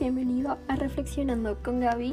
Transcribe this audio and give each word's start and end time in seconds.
Bienvenido 0.00 0.58
a 0.66 0.74
Reflexionando 0.74 1.56
con 1.62 1.78
Gaby. 1.78 2.12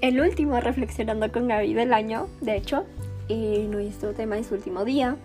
El 0.00 0.22
último 0.22 0.58
Reflexionando 0.58 1.30
con 1.30 1.48
Gaby 1.48 1.74
del 1.74 1.92
año, 1.92 2.28
de 2.40 2.56
hecho, 2.56 2.86
y 3.28 3.66
nuestro 3.68 4.14
tema 4.14 4.38
es 4.38 4.50
último 4.50 4.86
día. 4.86 5.16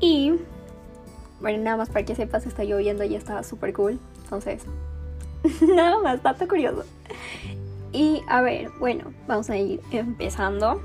Y 0.00 0.32
bueno, 1.42 1.62
nada 1.62 1.76
más 1.76 1.90
para 1.90 2.06
que 2.06 2.14
sepas, 2.14 2.46
está 2.46 2.64
lloviendo 2.64 3.04
y 3.04 3.16
está 3.16 3.42
súper 3.42 3.74
cool. 3.74 3.98
Entonces, 4.24 4.62
nada 5.60 5.98
más, 5.98 6.22
dato 6.22 6.48
curioso. 6.48 6.84
Y 7.92 8.22
a 8.28 8.40
ver, 8.40 8.70
bueno, 8.80 9.12
vamos 9.26 9.50
a 9.50 9.58
ir 9.58 9.82
empezando. 9.90 10.80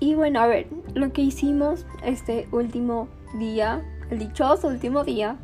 Y 0.00 0.14
bueno, 0.16 0.40
a 0.40 0.46
ver, 0.46 0.66
lo 0.92 1.14
que 1.14 1.22
hicimos 1.22 1.86
este 2.04 2.46
último 2.52 3.08
día, 3.38 3.82
el 4.10 4.18
dichoso 4.18 4.68
último 4.68 5.02
día, 5.02 5.38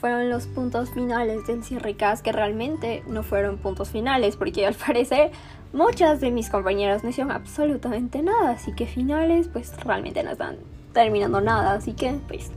fueron 0.00 0.28
los 0.28 0.46
puntos 0.46 0.90
finales 0.90 1.46
del 1.46 1.64
cierre 1.64 1.96
CAS, 1.96 2.22
que 2.22 2.32
realmente 2.32 3.02
no 3.06 3.22
fueron 3.22 3.58
puntos 3.58 3.90
finales, 3.90 4.36
porque 4.36 4.66
al 4.66 4.74
parecer 4.86 5.30
muchas 5.72 6.20
de 6.20 6.30
mis 6.30 6.50
compañeras 6.50 7.02
no 7.02 7.10
hicieron 7.10 7.32
absolutamente 7.32 8.22
nada, 8.22 8.50
así 8.52 8.72
que 8.74 8.86
finales 8.86 9.48
pues 9.48 9.74
realmente 9.82 10.22
no 10.22 10.32
están 10.32 10.58
terminando 10.92 11.40
nada, 11.40 11.72
así 11.72 11.92
que 11.92 12.18
pues, 12.28 12.50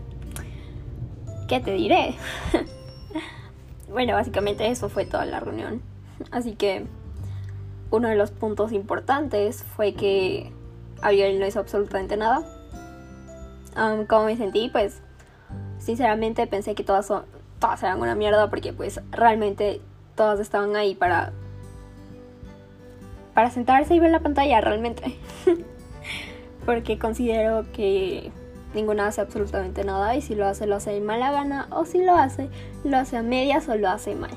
¿qué 1.48 1.60
te 1.60 1.74
diré? 1.74 2.16
bueno, 3.90 4.14
básicamente 4.14 4.68
eso 4.70 4.90
fue 4.90 5.06
toda 5.06 5.26
la 5.26 5.40
reunión, 5.40 5.82
así 6.32 6.56
que 6.56 6.86
uno 7.92 8.08
de 8.08 8.16
los 8.16 8.32
puntos 8.32 8.72
importantes 8.72 9.64
fue 9.64 9.94
que 9.94 10.52
Abigail 11.02 11.40
no 11.40 11.48
hizo 11.48 11.60
absolutamente 11.60 12.18
nada. 12.18 12.44
Um, 13.76 14.06
¿Cómo 14.06 14.26
me 14.26 14.38
sentí? 14.38 14.70
Pues 14.70 15.02
sinceramente 15.80 16.45
pensé 16.47 16.75
que 16.75 16.83
todas, 16.83 17.08
son, 17.08 17.23
todas 17.59 17.81
eran 17.83 17.99
una 17.99 18.16
mierda 18.16 18.49
porque 18.49 18.73
pues 18.73 19.02
realmente 19.11 19.81
todas 20.16 20.39
estaban 20.39 20.75
ahí 20.75 20.95
para 20.95 21.31
para 23.33 23.52
sentarse 23.52 23.95
y 23.95 24.00
ver 24.00 24.11
la 24.11 24.19
pantalla 24.19 24.59
realmente. 24.59 25.17
porque 26.66 27.00
considero 27.00 27.66
que 27.72 28.31
ninguna 28.73 29.07
hace 29.07 29.22
absolutamente 29.22 29.83
nada 29.83 30.16
y 30.16 30.22
si 30.22 30.35
lo 30.35 30.45
hace 30.45 30.67
lo 30.67 30.75
hace 30.75 30.91
de 30.91 31.02
mala 31.02 31.31
gana 31.31 31.67
o 31.72 31.85
si 31.85 32.03
lo 32.03 32.16
hace 32.16 32.50
lo 32.83 32.97
hace 32.97 33.17
a 33.17 33.23
medias 33.23 33.67
o 33.69 33.75
lo 33.75 33.89
hace 33.89 34.13
mal. 34.16 34.31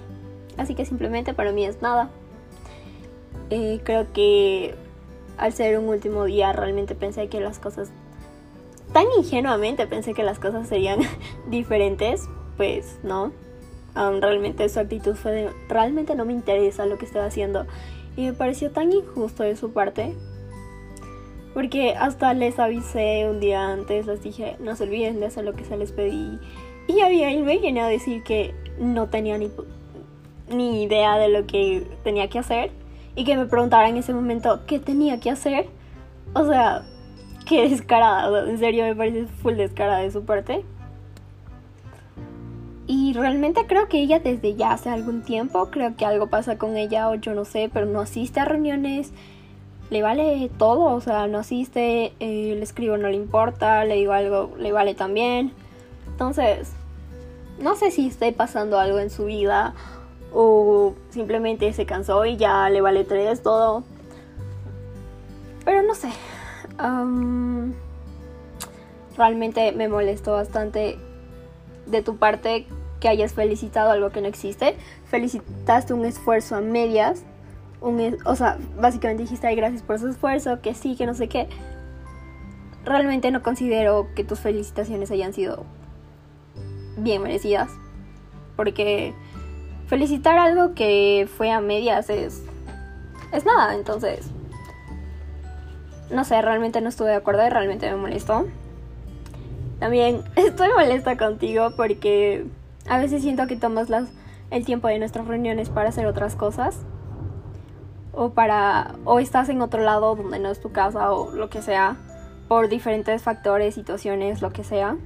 Así 0.56 0.74
que 0.74 0.84
simplemente 0.84 1.34
para 1.34 1.52
mí 1.52 1.64
es 1.64 1.82
nada. 1.82 2.10
Eh, 3.50 3.80
creo 3.84 4.12
que 4.12 4.74
al 5.36 5.52
ser 5.52 5.78
un 5.78 5.88
último 5.88 6.24
día 6.24 6.52
realmente 6.52 6.94
pensé 6.94 7.28
que 7.28 7.40
las 7.40 7.58
cosas 7.58 7.90
tan 8.92 9.06
ingenuamente 9.18 9.86
pensé 9.86 10.14
que 10.14 10.22
las 10.22 10.38
cosas 10.38 10.68
serían 10.68 11.00
diferentes, 11.50 12.28
pues 12.56 12.98
no. 13.02 13.32
realmente 13.94 14.68
su 14.68 14.80
actitud 14.80 15.14
fue 15.14 15.32
de, 15.32 15.50
realmente 15.68 16.14
no 16.14 16.24
me 16.24 16.32
interesa 16.32 16.86
lo 16.86 16.98
que 16.98 17.06
estoy 17.06 17.22
haciendo. 17.22 17.66
Y 18.16 18.26
me 18.26 18.32
pareció 18.32 18.70
tan 18.70 18.92
injusto 18.92 19.42
de 19.42 19.56
su 19.56 19.72
parte. 19.72 20.14
Porque 21.54 21.94
hasta 21.94 22.32
les 22.32 22.58
avisé 22.58 23.28
un 23.28 23.40
día 23.40 23.68
antes, 23.68 24.06
les 24.06 24.22
dije, 24.22 24.56
no 24.58 24.74
se 24.74 24.84
olviden 24.84 25.20
de 25.20 25.26
hacer 25.26 25.44
lo 25.44 25.52
que 25.52 25.64
se 25.64 25.76
les 25.76 25.92
pedí. 25.92 26.38
Y 26.86 27.00
Abigail 27.00 27.42
me 27.42 27.58
viene 27.58 27.80
a 27.80 27.88
decir 27.88 28.22
que 28.22 28.54
no 28.78 29.08
tenía 29.08 29.36
ni, 29.36 29.50
ni 30.48 30.82
idea 30.82 31.18
de 31.18 31.28
lo 31.28 31.46
que 31.46 31.86
tenía 32.04 32.28
que 32.28 32.38
hacer. 32.38 32.70
Y 33.14 33.24
que 33.24 33.36
me 33.36 33.44
preguntara 33.44 33.88
en 33.88 33.98
ese 33.98 34.14
momento 34.14 34.60
qué 34.66 34.78
tenía 34.78 35.20
que 35.20 35.30
hacer. 35.30 35.66
O 36.34 36.46
sea, 36.46 36.86
qué 37.52 37.68
descarada, 37.68 38.48
en 38.48 38.58
serio 38.58 38.84
me 38.84 38.96
parece 38.96 39.26
full 39.26 39.56
descarada 39.56 39.98
de 39.98 40.10
su 40.10 40.24
parte. 40.24 40.64
Y 42.86 43.12
realmente 43.12 43.66
creo 43.66 43.88
que 43.88 44.00
ella 44.00 44.20
desde 44.20 44.54
ya 44.54 44.72
hace 44.72 44.88
algún 44.88 45.22
tiempo, 45.22 45.70
creo 45.70 45.94
que 45.94 46.06
algo 46.06 46.28
pasa 46.28 46.56
con 46.56 46.78
ella 46.78 47.10
o 47.10 47.14
yo 47.14 47.34
no 47.34 47.44
sé, 47.44 47.70
pero 47.72 47.84
no 47.84 48.00
asiste 48.00 48.40
a 48.40 48.46
reuniones, 48.46 49.12
le 49.90 50.00
vale 50.00 50.50
todo, 50.56 50.94
o 50.94 51.00
sea, 51.02 51.26
no 51.26 51.38
asiste, 51.38 52.14
eh, 52.20 52.54
le 52.56 52.62
escribo 52.62 52.96
no 52.96 53.08
le 53.08 53.16
importa, 53.16 53.84
le 53.84 53.96
digo 53.96 54.12
algo, 54.12 54.52
le 54.58 54.72
vale 54.72 54.94
también. 54.94 55.52
Entonces, 56.06 56.72
no 57.58 57.76
sé 57.76 57.90
si 57.90 58.06
esté 58.06 58.32
pasando 58.32 58.80
algo 58.80 58.98
en 58.98 59.10
su 59.10 59.26
vida 59.26 59.74
o 60.32 60.94
simplemente 61.10 61.70
se 61.74 61.84
cansó 61.84 62.24
y 62.24 62.38
ya 62.38 62.70
le 62.70 62.80
vale 62.80 63.04
tres 63.04 63.42
todo. 63.42 63.84
Pero 65.66 65.82
no 65.82 65.94
sé, 65.94 66.08
realmente 69.16 69.72
me 69.72 69.88
molestó 69.88 70.32
bastante 70.32 70.98
de 71.86 72.02
tu 72.02 72.16
parte 72.16 72.66
que 73.00 73.08
hayas 73.08 73.32
felicitado 73.34 73.90
algo 73.90 74.10
que 74.10 74.20
no 74.20 74.28
existe. 74.28 74.76
Felicitaste 75.06 75.92
un 75.92 76.04
esfuerzo 76.04 76.56
a 76.56 76.60
medias. 76.60 77.24
Un, 77.80 78.16
o 78.24 78.36
sea, 78.36 78.58
básicamente 78.78 79.24
dijiste, 79.24 79.46
ay, 79.46 79.56
gracias 79.56 79.82
por 79.82 79.98
su 79.98 80.08
esfuerzo, 80.08 80.60
que 80.60 80.74
sí, 80.74 80.96
que 80.96 81.06
no 81.06 81.14
sé 81.14 81.28
qué. 81.28 81.48
Realmente 82.84 83.30
no 83.30 83.42
considero 83.42 84.08
que 84.14 84.24
tus 84.24 84.40
felicitaciones 84.40 85.10
hayan 85.10 85.32
sido 85.32 85.64
bien 86.96 87.22
merecidas. 87.22 87.70
Porque 88.56 89.14
felicitar 89.86 90.38
algo 90.38 90.74
que 90.74 91.28
fue 91.36 91.50
a 91.50 91.60
medias 91.60 92.08
es, 92.08 92.44
es 93.32 93.44
nada, 93.44 93.74
entonces 93.74 94.30
no 96.12 96.24
sé, 96.24 96.40
realmente 96.42 96.80
no 96.80 96.88
estuve 96.88 97.10
de 97.10 97.16
acuerdo 97.16 97.46
y 97.46 97.50
realmente 97.50 97.90
me 97.90 97.96
molestó. 97.96 98.46
También 99.80 100.22
estoy 100.36 100.68
molesta 100.76 101.16
contigo 101.16 101.70
porque 101.76 102.46
a 102.88 102.98
veces 102.98 103.22
siento 103.22 103.46
que 103.46 103.56
tomas 103.56 103.88
las, 103.88 104.08
el 104.50 104.64
tiempo 104.64 104.88
de 104.88 104.98
nuestras 104.98 105.26
reuniones 105.26 105.70
para 105.70 105.88
hacer 105.88 106.06
otras 106.06 106.36
cosas. 106.36 106.78
O 108.14 108.30
para. 108.30 108.94
o 109.04 109.18
estás 109.18 109.48
en 109.48 109.62
otro 109.62 109.82
lado 109.82 110.14
donde 110.14 110.38
no 110.38 110.50
es 110.50 110.60
tu 110.60 110.70
casa 110.70 111.12
o 111.12 111.32
lo 111.32 111.48
que 111.48 111.62
sea. 111.62 111.96
Por 112.46 112.68
diferentes 112.68 113.22
factores, 113.22 113.74
situaciones, 113.74 114.42
lo 114.42 114.52
que 114.52 114.64
sea. 114.64 114.96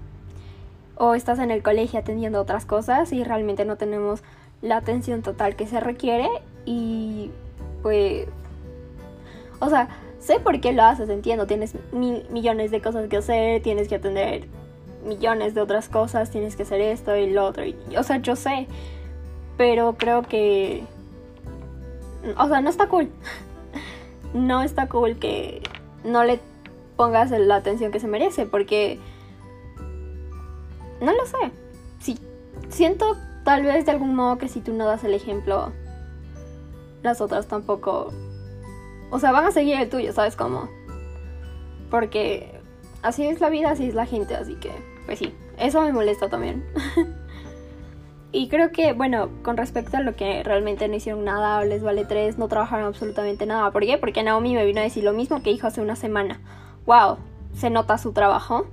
O 0.97 1.15
estás 1.15 1.38
en 1.38 1.50
el 1.50 1.62
colegio 1.62 2.00
atendiendo 2.00 2.41
otras 2.41 2.67
cosas 2.67 3.12
y 3.12 3.23
realmente 3.23 3.65
no 3.65 3.77
tenemos 3.77 4.23
la 4.61 4.78
atención 4.78 5.23
total 5.23 5.55
que 5.55 5.67
se 5.67 5.78
requiere. 5.78 6.28
Y 6.65 7.31
pues. 7.83 8.27
O 9.61 9.71
sea, 9.71 9.88
sé 10.26 10.41
por 10.41 10.60
qué 10.60 10.72
lo 10.72 10.82
haces, 10.82 11.09
entiendo, 11.09 11.47
tienes 11.47 11.75
mil 11.92 12.26
millones 12.31 12.72
de 12.72 12.82
cosas 12.82 13.09
que 13.09 13.19
hacer, 13.19 13.62
tienes 13.62 13.87
que 13.87 13.94
atender 13.94 14.48
millones 15.04 15.54
de 15.54 15.60
otras 15.60 15.88
cosas, 15.88 16.31
tienes 16.31 16.56
que 16.56 16.64
hacer 16.64 16.81
esto 16.81 17.16
y 17.16 17.31
lo 17.31 17.47
otro. 17.47 17.62
o 17.97 18.03
sea, 18.03 18.19
yo 18.19 18.34
sé, 18.34 18.66
pero 19.56 19.97
creo 19.97 20.22
que... 20.22 20.82
O 22.37 22.48
sea, 22.48 22.60
no 22.60 22.69
está 22.69 22.88
cool. 22.88 23.09
no 24.34 24.62
está 24.62 24.88
cool 24.88 25.16
que 25.16 25.62
no 26.03 26.25
le 26.25 26.41
pongas 26.97 27.31
la 27.31 27.56
atención 27.56 27.93
que 27.93 28.00
se 28.00 28.08
merece, 28.08 28.47
porque... 28.47 28.98
No 31.00 31.12
lo 31.12 31.25
sé. 31.26 31.53
Sí, 32.00 32.19
siento 32.69 33.16
tal 33.44 33.62
vez 33.62 33.87
de 33.87 33.93
algún 33.93 34.16
modo 34.16 34.38
que 34.38 34.48
si 34.48 34.60
tú 34.60 34.72
no 34.72 34.87
das 34.87 35.04
el 35.04 35.14
ejemplo, 35.14 35.72
las 37.03 37.20
otras 37.20 37.47
tampoco 37.47 38.12
o 39.11 39.19
sea, 39.19 39.33
van 39.33 39.44
a 39.44 39.50
seguir 39.50 39.81
el 39.81 39.89
tuyo, 39.89 40.12
¿sabes 40.12 40.37
cómo? 40.37 40.69
Porque 41.91 42.61
así 43.03 43.27
es 43.27 43.41
la 43.41 43.49
vida, 43.49 43.71
así 43.71 43.87
es 43.89 43.94
la 43.94 44.06
gente, 44.06 44.34
así 44.34 44.55
que, 44.55 44.72
pues 45.06 45.19
sí, 45.19 45.34
eso 45.59 45.81
me 45.81 45.93
molesta 45.93 46.28
también. 46.28 46.65
y 48.33 48.49
creo 48.49 48.72
que, 48.72 48.93
bueno, 48.93 49.31
con 49.43 49.56
respecto 49.56 49.97
a 49.97 50.00
lo 50.00 50.17
que 50.17 50.43
realmente 50.43 50.89
no 50.89 50.97
hicieron 50.97 51.25
nada, 51.25 51.65
les 51.65 51.83
vale 51.83 52.05
tres, 52.05 52.39
no 52.39 52.49
trabajaron 52.49 52.87
absolutamente 52.87 53.47
nada. 53.47 53.71
¿Por 53.71 53.84
qué? 53.84 53.99
Porque 53.99 54.22
Naomi 54.22 54.55
me 54.55 54.67
vino 54.67 54.81
a 54.81 54.85
decir 54.85 55.05
lo 55.05 55.12
mismo 55.12 55.43
que 55.43 55.50
dijo 55.50 55.67
hace 55.67 55.81
una 55.81 55.97
semana. 55.97 56.41
¡Wow! 56.85 57.19
Se 57.55 57.70
nota 57.70 57.97
su 57.99 58.12
trabajo. 58.12 58.67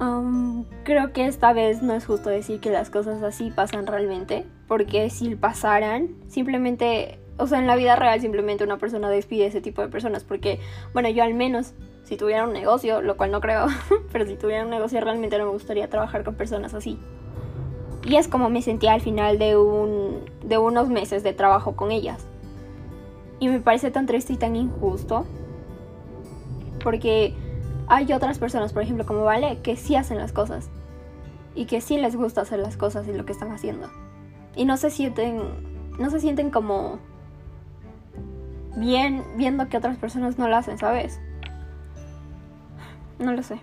Um, 0.00 0.64
creo 0.84 1.12
que 1.12 1.26
esta 1.26 1.52
vez 1.52 1.82
no 1.82 1.92
es 1.92 2.06
justo 2.06 2.30
decir 2.30 2.60
que 2.60 2.70
las 2.70 2.88
cosas 2.88 3.22
así 3.22 3.50
pasan 3.50 3.86
realmente, 3.86 4.46
porque 4.68 5.10
si 5.10 5.34
pasaran, 5.34 6.14
simplemente 6.28 7.18
o 7.38 7.46
sea, 7.46 7.58
en 7.58 7.66
la 7.66 7.76
vida 7.76 7.96
real 7.96 8.20
simplemente 8.20 8.64
una 8.64 8.78
persona 8.78 9.08
despide 9.08 9.46
ese 9.46 9.60
tipo 9.60 9.80
de 9.80 9.88
personas 9.88 10.24
porque, 10.24 10.60
bueno, 10.92 11.08
yo 11.08 11.22
al 11.22 11.34
menos, 11.34 11.72
si 12.02 12.16
tuviera 12.16 12.44
un 12.44 12.52
negocio, 12.52 13.00
lo 13.00 13.16
cual 13.16 13.30
no 13.30 13.40
creo, 13.40 13.66
pero 14.12 14.26
si 14.26 14.36
tuviera 14.36 14.64
un 14.64 14.70
negocio 14.70 15.00
realmente 15.00 15.38
no 15.38 15.46
me 15.46 15.52
gustaría 15.52 15.88
trabajar 15.88 16.24
con 16.24 16.34
personas 16.34 16.74
así. 16.74 16.98
Y 18.04 18.16
es 18.16 18.28
como 18.28 18.48
me 18.48 18.62
sentía 18.62 18.92
al 18.92 19.00
final 19.00 19.38
de, 19.38 19.56
un, 19.56 20.24
de 20.42 20.58
unos 20.58 20.88
meses 20.88 21.22
de 21.22 21.32
trabajo 21.32 21.76
con 21.76 21.90
ellas. 21.90 22.24
Y 23.38 23.48
me 23.48 23.60
parece 23.60 23.90
tan 23.90 24.06
triste 24.06 24.32
y 24.32 24.36
tan 24.36 24.56
injusto. 24.56 25.26
Porque 26.82 27.34
hay 27.86 28.12
otras 28.12 28.38
personas, 28.38 28.72
por 28.72 28.82
ejemplo, 28.82 29.04
como 29.04 29.24
Vale, 29.24 29.58
que 29.62 29.76
sí 29.76 29.94
hacen 29.94 30.16
las 30.16 30.32
cosas. 30.32 30.70
Y 31.54 31.66
que 31.66 31.80
sí 31.80 31.98
les 31.98 32.16
gusta 32.16 32.40
hacer 32.40 32.60
las 32.60 32.76
cosas 32.76 33.06
y 33.08 33.12
lo 33.12 33.26
que 33.26 33.32
están 33.32 33.52
haciendo. 33.52 33.90
Y 34.56 34.64
no 34.64 34.76
se 34.76 34.90
sienten, 34.90 35.42
no 35.98 36.08
se 36.10 36.20
sienten 36.20 36.50
como 36.50 36.98
bien 38.78 39.24
viendo 39.36 39.68
que 39.68 39.76
otras 39.76 39.96
personas 39.98 40.38
no 40.38 40.48
lo 40.48 40.56
hacen, 40.56 40.78
¿sabes? 40.78 41.20
No 43.18 43.32
lo 43.32 43.42
sé. 43.42 43.58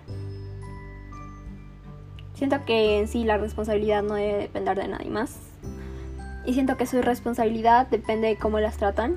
Siento 2.34 2.64
que 2.66 2.98
en 2.98 3.08
sí 3.08 3.24
la 3.24 3.38
responsabilidad 3.38 4.02
no 4.02 4.14
debe 4.14 4.36
depender 4.36 4.76
de 4.76 4.88
nadie 4.88 5.10
más. 5.10 5.38
Y 6.44 6.52
siento 6.52 6.76
que 6.76 6.86
su 6.86 7.00
responsabilidad 7.00 7.86
depende 7.88 8.28
de 8.28 8.36
cómo 8.36 8.60
las 8.60 8.76
tratan. 8.76 9.16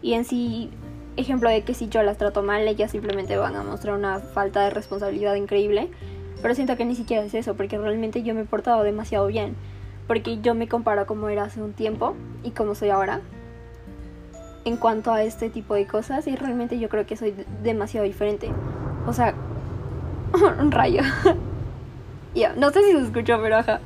Y 0.00 0.14
en 0.14 0.24
sí, 0.24 0.70
ejemplo 1.16 1.50
de 1.50 1.62
que 1.62 1.74
si 1.74 1.88
yo 1.88 2.02
las 2.02 2.16
trato 2.16 2.42
mal, 2.42 2.66
ellas 2.66 2.90
simplemente 2.90 3.36
van 3.36 3.54
a 3.54 3.62
mostrar 3.62 3.96
una 3.96 4.18
falta 4.18 4.64
de 4.64 4.70
responsabilidad 4.70 5.34
increíble. 5.34 5.90
Pero 6.40 6.54
siento 6.54 6.76
que 6.78 6.86
ni 6.86 6.96
siquiera 6.96 7.22
es 7.22 7.34
eso, 7.34 7.54
porque 7.54 7.76
realmente 7.76 8.22
yo 8.22 8.34
me 8.34 8.40
he 8.40 8.46
portado 8.46 8.82
demasiado 8.82 9.26
bien. 9.26 9.54
Porque 10.06 10.40
yo 10.40 10.54
me 10.54 10.68
comparo 10.68 11.06
como 11.06 11.28
era 11.28 11.44
hace 11.44 11.62
un 11.62 11.74
tiempo 11.74 12.16
y 12.42 12.52
como 12.52 12.74
soy 12.74 12.88
ahora. 12.88 13.20
En 14.70 14.76
cuanto 14.76 15.10
a 15.12 15.24
este 15.24 15.50
tipo 15.50 15.74
de 15.74 15.84
cosas, 15.84 16.28
y 16.28 16.36
realmente 16.36 16.78
yo 16.78 16.88
creo 16.88 17.04
que 17.04 17.16
soy 17.16 17.34
demasiado 17.60 18.06
diferente. 18.06 18.48
O 19.04 19.12
sea, 19.12 19.34
un 20.60 20.70
rayo. 20.70 21.02
ya, 22.36 22.52
no 22.52 22.70
sé 22.70 22.84
si 22.84 22.92
se 22.92 23.02
escuchó, 23.02 23.40
pero 23.42 23.56
ajá. 23.56 23.80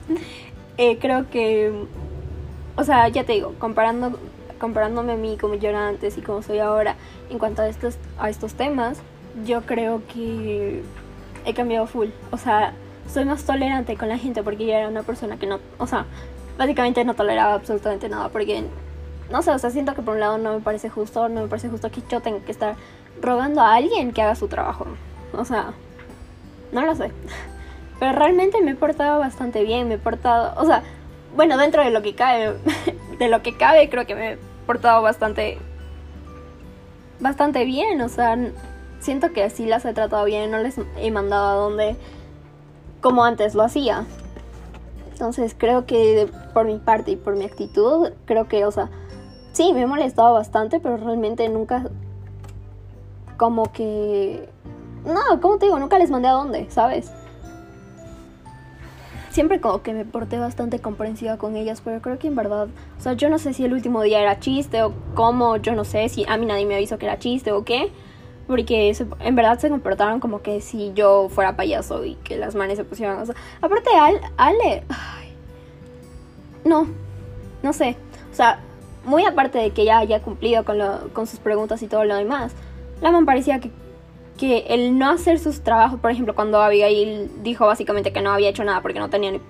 Eh, 0.77 0.99
creo 0.99 1.31
que, 1.31 1.73
o 2.77 2.85
sea, 2.85 3.09
ya 3.09 3.25
te 3.25 3.33
digo, 3.33 3.55
comparando, 3.59 4.19
comparándome 4.61 5.15
a 5.15 5.17
mí 5.17 5.39
como 5.41 5.55
yo 5.55 5.71
era 5.71 5.89
antes 5.89 6.19
y 6.19 6.21
como 6.21 6.43
soy 6.43 6.59
ahora 6.59 6.97
en 7.31 7.39
cuanto 7.39 7.63
a 7.63 7.69
estos, 7.69 7.97
a 8.19 8.29
estos 8.29 8.53
temas, 8.53 8.99
yo 9.47 9.63
creo 9.63 10.03
que 10.13 10.83
he 11.47 11.55
cambiado 11.55 11.87
full. 11.87 12.09
O 12.31 12.37
sea, 12.37 12.75
soy 13.11 13.25
más 13.25 13.43
tolerante 13.45 13.97
con 13.97 14.11
la 14.11 14.19
gente 14.19 14.43
porque 14.43 14.67
yo 14.67 14.75
era 14.75 14.89
una 14.89 15.03
persona 15.03 15.39
que 15.39 15.47
no, 15.47 15.61
o 15.79 15.87
sea, 15.87 16.05
básicamente 16.59 17.03
no 17.07 17.15
toleraba 17.15 17.55
absolutamente 17.55 18.07
nada 18.11 18.29
porque, 18.29 18.65
no 19.31 19.43
sé, 19.43 19.51
o 19.51 19.59
sea, 19.59 19.71
siento 19.71 19.95
que 19.95 20.03
por 20.03 20.15
un 20.15 20.21
lado 20.21 20.39
no 20.39 20.55
me 20.55 20.61
parece 20.61 20.89
justo, 20.89 21.29
no 21.29 21.43
me 21.43 21.49
parece 21.49 21.69
justo 21.69 21.91
que 21.91 22.03
yo 22.09 22.21
tenga 22.21 22.41
que 22.45 22.53
estar 22.53 22.77
rogando 23.21 23.61
a 23.61 23.75
alguien 23.75 24.13
que 24.13 24.23
haga 24.23 24.35
su 24.35 24.49
trabajo. 24.49 24.87
O 25.33 25.45
sea, 25.45 25.73
no 26.73 26.83
lo 26.85 26.95
sé. 26.95 27.11
Pero 27.99 28.13
realmente 28.13 28.61
me 28.63 28.73
he 28.73 28.75
portado 28.75 29.19
bastante 29.19 29.63
bien, 29.63 29.89
me 29.89 29.95
he 29.95 29.99
portado, 29.99 30.61
o 30.61 30.67
sea, 30.67 30.83
bueno, 31.37 31.57
dentro 31.57 31.83
de 31.83 31.91
lo 31.91 32.03
que 32.03 32.15
cabe, 32.15 32.55
de 33.19 33.29
lo 33.29 33.43
que 33.43 33.57
cabe, 33.57 33.89
creo 33.89 34.07
que 34.07 34.15
me 34.15 34.33
he 34.33 34.39
portado 34.67 35.01
bastante, 35.03 35.59
bastante 37.21 37.65
bien, 37.65 38.01
o 38.01 38.09
sea, 38.09 38.37
siento 39.01 39.33
que 39.33 39.45
así 39.45 39.67
las 39.67 39.85
he 39.85 39.93
tratado 39.93 40.25
bien, 40.25 40.51
no 40.51 40.59
les 40.59 40.77
he 40.97 41.11
mandado 41.11 41.51
a 41.51 41.63
donde, 41.63 41.97
como 43.01 43.25
antes 43.25 43.55
lo 43.55 43.63
hacía. 43.63 44.05
Entonces 45.13 45.55
creo 45.57 45.87
que 45.87 46.29
por 46.53 46.67
mi 46.67 46.79
parte 46.79 47.13
y 47.13 47.17
por 47.17 47.37
mi 47.37 47.45
actitud, 47.45 48.11
creo 48.25 48.49
que, 48.49 48.65
o 48.65 48.73
sea, 48.73 48.91
sí, 49.55 49.73
me 49.73 49.83
he 49.83 49.87
molestado 49.87 50.35
bastante, 50.35 50.79
pero 50.79 50.99
realmente 50.99 51.49
nunca, 51.49 51.85
como 53.39 53.73
que, 53.73 54.47
no, 55.07 55.41
como 55.41 55.57
te 55.57 55.67
digo, 55.67 55.79
nunca 55.79 55.99
les 55.99 56.11
mandé 56.11 56.29
a 56.29 56.33
dónde, 56.33 56.71
¿sabes? 56.71 57.11
siempre 59.35 59.61
como 59.61 59.83
que 59.83 59.93
me 59.93 60.05
porté 60.05 60.39
bastante 60.39 60.79
comprensiva 60.79 61.39
con 61.39 61.57
ellas, 61.57 61.83
pero 61.85 62.01
creo 62.01 62.21
que 62.21 62.29
en 62.29 62.37
verdad, 62.37 62.69
o 62.97 63.01
sea, 63.01 63.15
yo 63.15 63.29
no 63.29 63.41
sé 63.41 63.53
si 63.53 63.65
el 63.65 63.73
último 63.73 64.01
día 64.03 64.21
era 64.21 64.39
chiste 64.39 64.81
o 64.85 64.93
cómo, 65.15 65.57
yo 65.57 65.75
no 65.75 65.85
sé 65.85 66.09
si 66.09 66.25
a 66.29 66.37
mí 66.37 66.47
nadie 66.47 66.67
me 66.67 66.77
avisó 66.77 66.99
que 66.99 67.07
era 67.07 67.19
chiste 67.19 67.51
o 67.51 67.65
qué, 67.65 67.91
porque 68.47 68.97
en 69.19 69.35
verdad 69.35 69.59
se 69.59 69.71
comportaron 69.71 70.21
como 70.21 70.41
que 70.41 70.61
si 70.61 70.93
yo 70.95 71.29
fuera 71.31 71.57
payaso 71.57 72.05
y 72.05 72.15
que 72.15 72.37
las 72.37 72.55
manes 72.55 72.79
se 72.79 72.85
pusieran, 72.85 73.25
aparte 73.61 73.91
Al, 73.99 74.21
Ale, 74.37 74.85
no, 76.65 76.87
no 77.65 77.73
sé, 77.73 77.97
o 78.31 78.35
sea, 78.37 78.61
muy 79.05 79.25
aparte 79.25 79.59
de 79.59 79.71
que 79.71 79.85
ya 79.85 79.99
haya 79.99 80.23
cumplido 80.23 80.65
con, 80.65 80.79
con 81.13 81.27
sus 81.27 81.39
preguntas 81.39 81.83
y 81.83 81.87
todo 81.87 82.05
lo 82.05 82.17
demás, 82.17 82.53
la 83.01 83.11
man 83.11 83.27
parecía 83.27 83.61
que 83.61 83.71
que 84.37 84.65
el 84.69 84.99
no 84.99 85.11
hacer 85.11 85.39
sus 85.39 85.63
trabajos, 85.63 86.01
por 86.01 86.11
ejemplo, 86.11 86.35
cuando 86.35 86.61
Abigail 86.61 87.31
dijo 87.43 87.67
básicamente 87.67 88.13
que 88.13 88.21
no 88.21 88.31
había 88.31 88.49
hecho 88.49 88.65
nada 88.65 88.83
porque 88.83 88.99
no 88.99 89.09
tenía 89.09 89.31
ni 89.31 89.41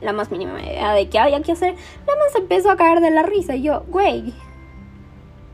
la 0.00 0.12
más 0.12 0.30
mínima 0.30 0.62
idea 0.62 0.92
de 0.92 1.08
qué 1.08 1.18
había 1.18 1.42
que 1.42 1.52
hacer, 1.52 1.74
la 2.06 2.16
más 2.16 2.34
empezó 2.34 2.70
a 2.70 2.76
caer 2.76 3.00
de 3.00 3.10
la 3.10 3.22
risa 3.22 3.56
y 3.56 3.62
yo, 3.62 3.84
güey, 3.88 4.32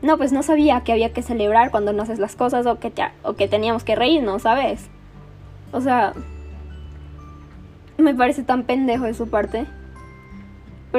no, 0.01 0.17
pues 0.17 0.31
no 0.31 0.43
sabía 0.43 0.81
que 0.81 0.91
había 0.91 1.11
que 1.11 1.21
celebrar 1.21 1.71
cuando 1.71 1.91
no 1.91 2.03
haces 2.03 2.19
las 2.19 2.35
cosas 2.35 2.65
o 2.65 2.79
que, 2.79 2.91
o 3.23 3.33
que 3.33 3.47
teníamos 3.47 3.83
que 3.83 3.95
reírnos, 3.95 4.43
¿sabes? 4.43 4.89
O 5.71 5.81
sea, 5.81 6.13
me 7.97 8.13
parece 8.13 8.43
tan 8.43 8.63
pendejo 8.63 9.05
de 9.05 9.13
su 9.13 9.27
parte. 9.29 9.65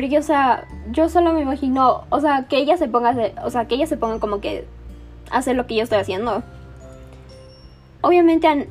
Porque, 0.00 0.18
o 0.18 0.22
sea, 0.22 0.66
yo 0.90 1.08
solo 1.08 1.32
me 1.32 1.40
imagino, 1.40 2.04
o 2.10 2.20
sea, 2.20 2.46
que 2.48 2.58
ella 2.58 2.76
se 2.76 2.88
ponga, 2.88 3.14
o 3.44 3.50
sea, 3.50 3.66
que 3.66 3.74
ella 3.74 3.86
se 3.86 3.96
ponga 3.96 4.20
como 4.20 4.40
que 4.40 4.66
hacer 5.30 5.56
lo 5.56 5.66
que 5.66 5.76
yo 5.76 5.82
estoy 5.82 5.98
haciendo 5.98 6.42
obviamente, 8.00 8.68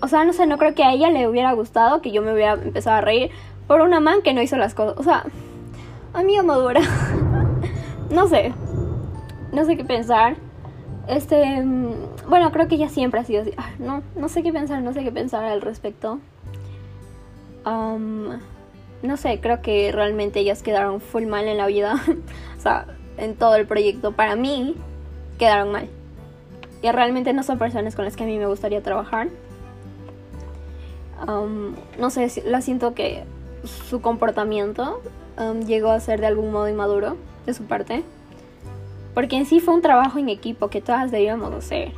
o 0.00 0.08
sea, 0.08 0.24
no 0.24 0.32
sé, 0.32 0.46
no 0.46 0.58
creo 0.58 0.74
que 0.74 0.84
a 0.84 0.92
ella 0.92 1.10
le 1.10 1.28
hubiera 1.28 1.52
gustado 1.52 2.00
que 2.00 2.12
yo 2.12 2.22
me 2.22 2.32
hubiera 2.32 2.54
empezado 2.54 2.96
a 2.96 3.00
reír 3.00 3.30
por 3.66 3.80
una 3.80 4.00
man 4.00 4.22
que 4.22 4.34
no 4.34 4.42
hizo 4.42 4.56
las 4.56 4.74
cosas. 4.74 4.98
O 4.98 5.02
sea, 5.02 5.24
amiga 6.12 6.42
madura. 6.42 6.80
no 8.10 8.28
sé. 8.28 8.52
No 9.52 9.64
sé 9.64 9.76
qué 9.76 9.84
pensar. 9.84 10.36
Este, 11.06 11.62
mm, 11.62 12.28
bueno, 12.28 12.50
creo 12.50 12.68
que 12.68 12.74
ella 12.74 12.88
siempre 12.88 13.20
ha 13.20 13.24
sido 13.24 13.42
así. 13.42 13.52
Ah, 13.56 13.70
no, 13.78 14.02
no 14.16 14.28
sé 14.28 14.42
qué 14.42 14.52
pensar, 14.52 14.82
no 14.82 14.92
sé 14.92 15.02
qué 15.02 15.12
pensar 15.12 15.44
al 15.44 15.60
respecto. 15.60 16.18
No 19.04 19.16
sé, 19.16 19.40
creo 19.40 19.62
que 19.62 19.92
realmente 19.92 20.40
ellas 20.40 20.62
quedaron 20.62 21.00
full 21.00 21.26
mal 21.26 21.46
en 21.46 21.58
la 21.58 21.66
vida. 21.66 21.94
o 22.58 22.60
sea, 22.60 22.86
en 23.16 23.36
todo 23.36 23.54
el 23.54 23.66
proyecto. 23.66 24.12
Para 24.12 24.34
mí, 24.34 24.74
quedaron 25.38 25.70
mal 25.70 25.88
y 26.84 26.92
realmente 26.92 27.32
no 27.32 27.42
son 27.42 27.56
personas 27.56 27.96
con 27.96 28.04
las 28.04 28.14
que 28.14 28.24
a 28.24 28.26
mí 28.26 28.36
me 28.36 28.44
gustaría 28.44 28.82
trabajar. 28.82 29.28
Um, 31.26 31.74
no 31.98 32.10
sé, 32.10 32.42
la 32.44 32.60
siento 32.60 32.92
que 32.92 33.24
su 33.88 34.02
comportamiento 34.02 35.00
llegó 35.66 35.92
a 35.92 36.00
ser 36.00 36.20
de 36.20 36.26
algún 36.26 36.52
modo 36.52 36.68
inmaduro 36.68 37.16
de 37.46 37.54
su 37.54 37.64
parte. 37.64 38.04
Porque 39.14 39.36
en 39.36 39.46
sí 39.46 39.60
fue 39.60 39.72
un 39.72 39.80
trabajo 39.80 40.18
en 40.18 40.28
equipo 40.28 40.68
que 40.68 40.82
todas 40.82 41.10
debíamos 41.10 41.54
hacer. 41.54 41.92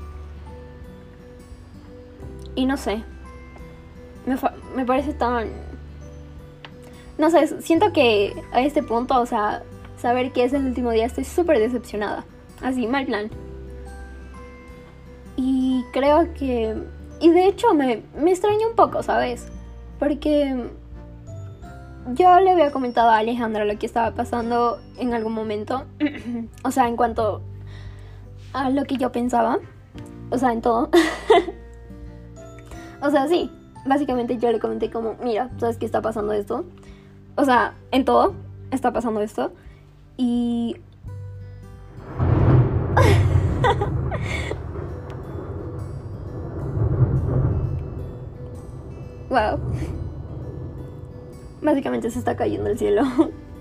Y 2.55 2.67
no 2.67 2.77
sé. 2.77 3.03
Me, 4.25 4.37
me 4.77 4.87
parece 4.87 5.15
tan... 5.15 5.49
No 7.19 7.31
sé, 7.31 7.61
siento 7.63 7.93
que 7.93 8.35
a 8.53 8.61
este 8.61 8.83
punto, 8.83 9.21
o 9.21 9.27
sea, 9.27 9.63
saber 9.97 10.33
que 10.33 10.45
es 10.45 10.53
el 10.53 10.67
último 10.67 10.91
día, 10.91 11.07
estoy 11.07 11.25
súper 11.25 11.59
decepcionada. 11.59 12.25
Así, 12.63 12.87
mal 12.87 13.07
plan. 13.07 13.31
Y 15.37 15.85
creo 15.93 16.33
que... 16.35 16.77
Y 17.21 17.31
de 17.31 17.47
hecho 17.47 17.73
me, 17.75 18.03
me 18.19 18.31
extraña 18.31 18.67
un 18.69 18.75
poco, 18.75 19.03
¿sabes? 19.03 19.47
Porque 19.99 20.69
yo 22.15 22.39
le 22.41 22.51
había 22.51 22.71
comentado 22.71 23.11
a 23.11 23.19
Alejandra 23.19 23.65
lo 23.65 23.79
que 23.79 23.87
estaba 23.87 24.15
pasando 24.15 24.79
en 24.99 25.15
algún 25.15 25.33
momento. 25.33 25.85
o 26.65 26.71
sea, 26.71 26.89
en 26.89 26.97
cuanto 26.97 27.43
a 28.53 28.71
lo 28.71 28.85
que 28.85 28.97
yo 28.97 29.11
pensaba. 29.13 29.59
O 30.31 30.39
sea, 30.39 30.53
en 30.53 30.61
todo. 30.61 30.91
o 33.03 33.11
sea, 33.11 33.27
sí. 33.29 33.51
Básicamente 33.87 34.37
yo 34.39 34.51
le 34.51 34.59
comenté 34.59 34.91
como, 34.91 35.15
mira, 35.23 35.51
¿sabes 35.59 35.79
qué 35.79 35.87
está 35.87 36.03
pasando 36.03 36.33
esto? 36.33 36.65
O 37.37 37.45
sea, 37.45 37.75
en 37.91 38.05
todo 38.05 38.35
está 38.71 38.93
pasando 38.93 39.21
esto. 39.21 39.53
Y... 40.17 40.77
Wow. 49.29 49.59
Básicamente 51.61 52.11
se 52.11 52.21
está 52.21 52.37
cayendo 52.37 52.71
el 52.71 52.79
cielo. 52.79 53.03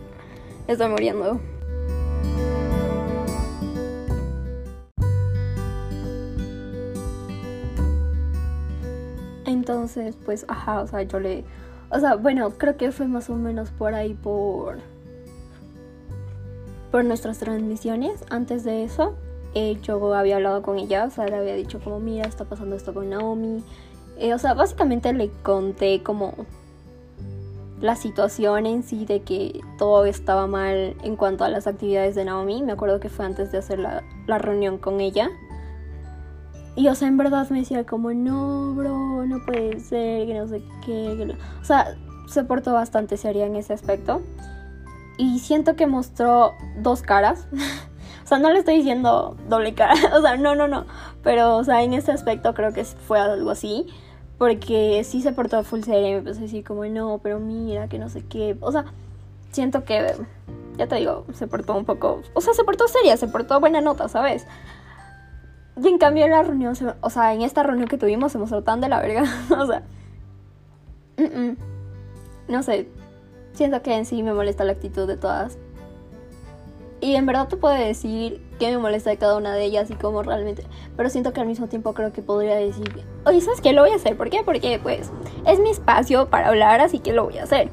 Estoy 0.68 0.90
muriendo. 0.90 1.40
Entonces, 9.46 10.16
pues, 10.24 10.46
ajá, 10.48 10.82
o 10.82 10.88
sea, 10.88 11.02
yo 11.02 11.20
le... 11.20 11.44
O 11.96 12.00
sea, 12.00 12.16
bueno, 12.16 12.50
creo 12.52 12.76
que 12.76 12.92
fue 12.92 13.08
más 13.08 13.30
o 13.30 13.36
menos 13.36 13.70
por 13.70 13.94
ahí 13.94 14.14
por... 14.14 14.80
Por 16.92 17.06
nuestras 17.06 17.40
transmisiones. 17.40 18.26
Antes 18.30 18.66
de 18.66 18.84
eso, 18.84 19.16
eh, 19.54 19.78
yo 19.82 20.14
había 20.14 20.36
hablado 20.36 20.62
con 20.62 20.78
ella, 20.78 21.06
o 21.06 21.10
sea, 21.10 21.26
le 21.28 21.38
había 21.38 21.56
dicho 21.56 21.80
como, 21.80 22.02
mira, 22.02 22.28
está 22.28 22.44
pasando 22.44 22.76
esto 22.76 22.94
con 22.94 23.10
Naomi. 23.10 23.64
Eh, 24.18 24.34
o 24.34 24.38
sea, 24.38 24.54
básicamente 24.54 25.14
le 25.14 25.30
conté 25.42 26.04
como 26.04 26.34
la 27.80 27.96
situación 27.96 28.66
en 28.66 28.84
sí 28.84 29.06
de 29.06 29.22
que 29.22 29.62
todo 29.78 30.06
estaba 30.06 30.48
mal 30.48 30.96
en 31.02 31.16
cuanto 31.16 31.46
a 31.46 31.50
las 31.50 31.66
actividades 31.66 32.16
de 32.16 32.26
Naomi. 32.26 32.62
Me 32.62 32.74
acuerdo 32.74 33.00
que 33.00 33.08
fue 33.08 33.26
antes 33.26 33.54
de 33.54 33.60
hacer 33.60 33.80
la, 33.80 34.04
la 34.28 34.38
reunión 34.38 34.78
con 34.78 35.00
ella. 35.00 35.30
Y 36.76 36.90
o 36.90 36.96
sea, 36.96 37.08
en 37.08 37.18
verdad 37.18 37.50
me 37.50 37.60
decía 37.60 37.86
como, 37.86 38.12
no, 38.14 38.74
bro, 38.76 39.26
no 39.26 39.44
puede 39.46 39.80
ser, 39.80 40.28
que 40.28 40.34
no 40.34 40.48
sé 40.48 40.62
qué. 40.86 41.36
O 41.62 41.64
sea, 41.64 41.96
se 42.28 42.44
portó 42.44 42.74
bastante 42.74 43.18
seria 43.18 43.46
en 43.46 43.56
ese 43.56 43.74
aspecto. 43.74 44.22
Y 45.18 45.40
siento 45.40 45.76
que 45.76 45.88
mostró 45.88 46.54
dos 46.78 47.02
caras. 47.02 47.48
o 48.24 48.28
sea, 48.28 48.40
no 48.40 48.52
le 48.52 48.60
estoy 48.60 48.78
diciendo 48.78 49.38
doble 49.48 49.74
cara. 49.74 49.96
o 50.18 50.22
sea, 50.22 50.36
no, 50.36 50.56
no, 50.56 50.68
no. 50.68 50.86
Pero, 51.24 51.56
o 51.56 51.64
sea, 51.64 51.82
en 51.84 51.94
ese 51.94 52.12
aspecto 52.12 52.54
creo 52.54 52.74
que 52.74 52.84
fue 52.84 53.20
algo 53.20 53.50
así 53.50 53.88
Porque 54.38 55.04
sí 55.04 55.22
se 55.22 55.32
portó 55.32 55.64
full 55.64 55.82
seria 55.82 56.10
y 56.10 56.12
me 56.12 56.18
empezó 56.20 56.40
a 56.40 56.44
decir 56.44 56.64
como, 56.66 56.86
no, 56.86 57.20
pero 57.24 57.40
mira, 57.40 57.88
que 57.88 58.00
no 58.00 58.10
sé 58.10 58.26
qué. 58.26 58.58
O 58.60 58.72
sea, 58.74 58.86
siento 59.52 59.86
que, 59.86 60.14
ya 60.78 60.88
te 60.88 60.96
digo, 60.96 61.26
se 61.34 61.48
portó 61.48 61.74
un 61.74 61.86
poco... 61.86 62.22
O 62.34 62.42
sea, 62.42 62.54
se 62.54 62.66
portó 62.66 62.90
seria, 62.90 63.16
se 63.16 63.30
portó 63.30 63.62
buena 63.62 63.80
nota, 63.80 64.10
¿sabes? 64.10 64.46
Y 65.78 65.88
en 65.88 65.98
cambio 65.98 66.26
en 66.26 66.32
la 66.32 66.44
reunión, 66.44 66.74
o 67.02 67.10
sea, 67.10 67.34
en 67.34 67.42
esta 67.42 67.64
reunión 67.64 67.88
que 67.88 67.98
tuvimos 67.98 68.32
se 68.32 68.38
mostró 68.38 68.64
tan 68.64 68.82
de 68.82 68.90
la 68.90 69.02
verga. 69.02 69.24
o 69.50 69.66
sea... 69.66 69.84
No 72.48 72.62
sé, 72.62 72.88
siento 73.54 73.82
que 73.82 73.96
en 73.96 74.06
sí 74.06 74.22
me 74.22 74.34
molesta 74.34 74.64
la 74.64 74.74
actitud 74.74 75.08
de 75.08 75.18
todas. 75.18 75.58
Y 77.02 77.16
en 77.16 77.26
verdad 77.26 77.48
te 77.48 77.58
puedo 77.58 77.76
decir 77.76 78.42
que 78.58 78.72
me 78.72 78.78
molesta 78.78 79.10
de 79.10 79.18
cada 79.18 79.38
una 79.38 79.54
de 79.54 79.64
ellas 79.64 79.90
y 79.92 79.96
cómo 79.96 80.24
realmente. 80.24 80.64
Pero 80.96 81.10
siento 81.10 81.34
que 81.34 81.42
al 81.42 81.48
mismo 81.48 81.68
tiempo 81.68 81.94
creo 81.94 82.14
que 82.14 82.22
podría 82.22 82.56
decir, 82.56 83.06
oye, 83.26 83.42
¿sabes 83.42 83.62
qué? 83.62 83.74
Lo 83.74 83.82
voy 83.82 83.92
a 83.92 83.96
hacer. 83.96 84.16
¿Por 84.16 84.30
qué? 84.30 84.42
Porque 84.44 84.80
pues 84.82 85.12
es 85.46 85.60
mi 85.60 85.70
espacio 85.70 86.30
para 86.30 86.48
hablar, 86.48 86.82
así 86.82 87.00
que 87.00 87.14
lo 87.14 87.26
voy 87.26 87.38
a 87.38 87.44
hacer. 87.44 87.70